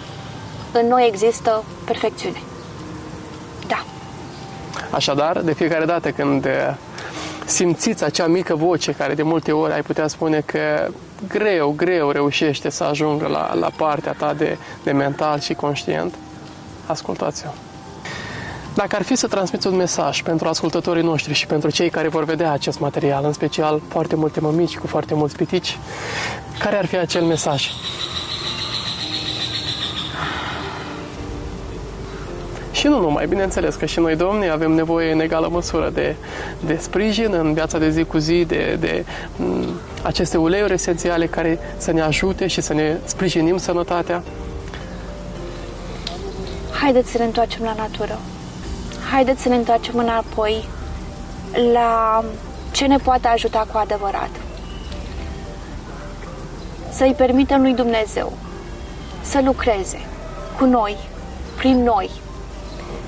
[0.73, 2.41] În noi există perfecțiune.
[3.67, 3.85] Da.
[4.91, 6.75] Așadar, de fiecare dată când eh,
[7.45, 10.89] simțiți acea mică voce care de multe ori ai putea spune că
[11.29, 16.15] greu, greu reușește să ajungă la, la partea ta de, de mental și conștient,
[16.87, 17.51] ascultați-o.
[18.75, 22.25] Dacă ar fi să transmiți un mesaj pentru ascultătorii noștri și pentru cei care vor
[22.25, 25.79] vedea acest material, în special foarte multe mămici cu foarte mulți pitici,
[26.59, 27.71] care ar fi acel mesaj?
[32.83, 36.15] Și nu numai, bineînțeles că și noi, domni, avem nevoie în egală măsură de,
[36.67, 39.69] de sprijin în viața de zi cu zi, de, de m- mm,
[40.03, 44.23] aceste uleiuri esențiale care să ne ajute și să ne sprijinim sănătatea.
[46.81, 48.19] Haideți să ne întoarcem la natură.
[49.11, 50.69] Haideți să ne întoarcem înapoi
[51.73, 52.25] la
[52.71, 54.31] ce ne poate ajuta cu adevărat.
[56.93, 58.33] Să-i permitem lui Dumnezeu
[59.21, 60.01] să lucreze
[60.59, 60.97] cu noi,
[61.57, 62.11] prin noi,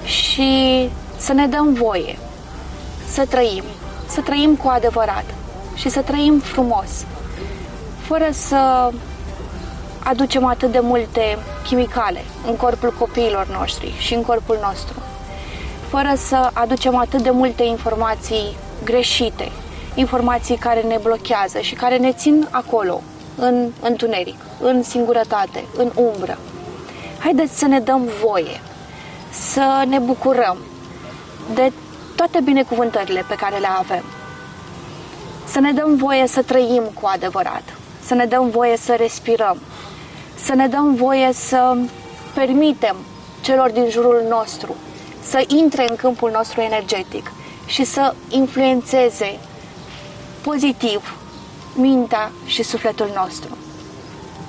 [0.05, 2.18] și să ne dăm voie
[3.09, 3.62] să trăim,
[4.09, 5.24] să trăim cu adevărat
[5.74, 7.05] și să trăim frumos,
[8.07, 8.90] fără să
[9.98, 15.02] aducem atât de multe chimicale în corpul copiilor noștri și în corpul nostru,
[15.88, 19.52] fără să aducem atât de multe informații greșite,
[19.94, 23.00] informații care ne blochează și care ne țin acolo,
[23.36, 26.38] în întuneric, în singurătate, în umbră.
[27.18, 28.61] Haideți să ne dăm voie
[29.53, 30.57] să ne bucurăm
[31.55, 31.72] de
[32.16, 34.05] toate binecuvântările pe care le avem.
[35.47, 37.62] Să ne dăm voie să trăim cu adevărat,
[38.05, 39.59] să ne dăm voie să respirăm,
[40.35, 41.76] să ne dăm voie să
[42.35, 42.97] permitem
[43.41, 44.74] celor din jurul nostru
[45.28, 47.32] să intre în câmpul nostru energetic
[47.66, 49.39] și să influențeze
[50.41, 51.16] pozitiv
[51.74, 53.57] mintea și sufletul nostru.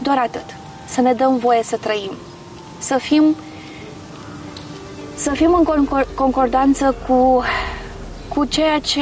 [0.01, 0.45] Doar atât.
[0.87, 2.11] Să ne dăm voie să trăim.
[2.77, 3.35] Să fim
[5.15, 7.43] să fim în concordanță cu,
[8.27, 9.01] cu ceea ce,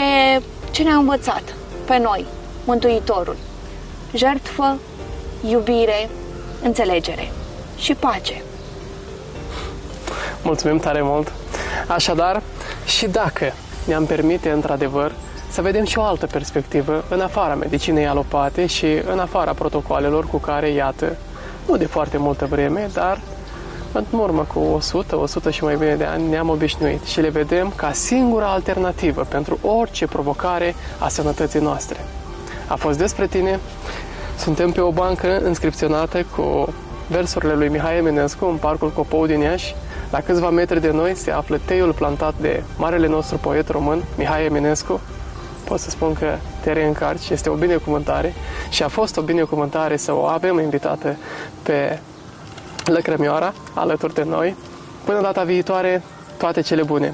[0.72, 1.44] ce ne-a învățat
[1.86, 2.26] pe noi,
[2.66, 3.36] Mântuitorul.
[4.14, 4.78] Jertfă,
[5.50, 6.10] iubire,
[6.64, 7.32] înțelegere
[7.78, 8.42] și pace.
[10.44, 11.32] Mulțumim tare mult!
[11.88, 12.42] Așadar,
[12.86, 13.54] și dacă
[13.86, 15.12] ne-am permite, într-adevăr,
[15.50, 20.38] să vedem și o altă perspectivă în afara medicinei alopate și în afara protocoalelor cu
[20.38, 21.16] care, iată,
[21.68, 23.20] nu de foarte multă vreme, dar
[23.94, 27.74] în urmă cu 100, 100 și mai bine de ani ne-am obișnuit și le vedem
[27.76, 31.98] ca singura alternativă pentru orice provocare a sănătății noastre.
[32.68, 33.60] A fost despre tine.
[34.38, 36.74] Suntem pe o bancă inscripționată cu
[37.08, 39.76] versurile lui Mihai Eminescu în parcul Copou din Iași.
[40.12, 44.46] La câțiva metri de noi se află teiul plantat de marele nostru poet român, Mihai
[44.46, 45.00] Eminescu.
[45.64, 46.28] Pot să spun că
[46.62, 48.34] te reîncarci, este o binecuvântare
[48.70, 51.16] și a fost o binecuvântare să o avem invitată
[51.64, 52.00] pe
[52.86, 54.56] Lăcrămioara alături de noi.
[55.06, 56.04] Până data viitoare,
[56.38, 57.14] toate cele bune!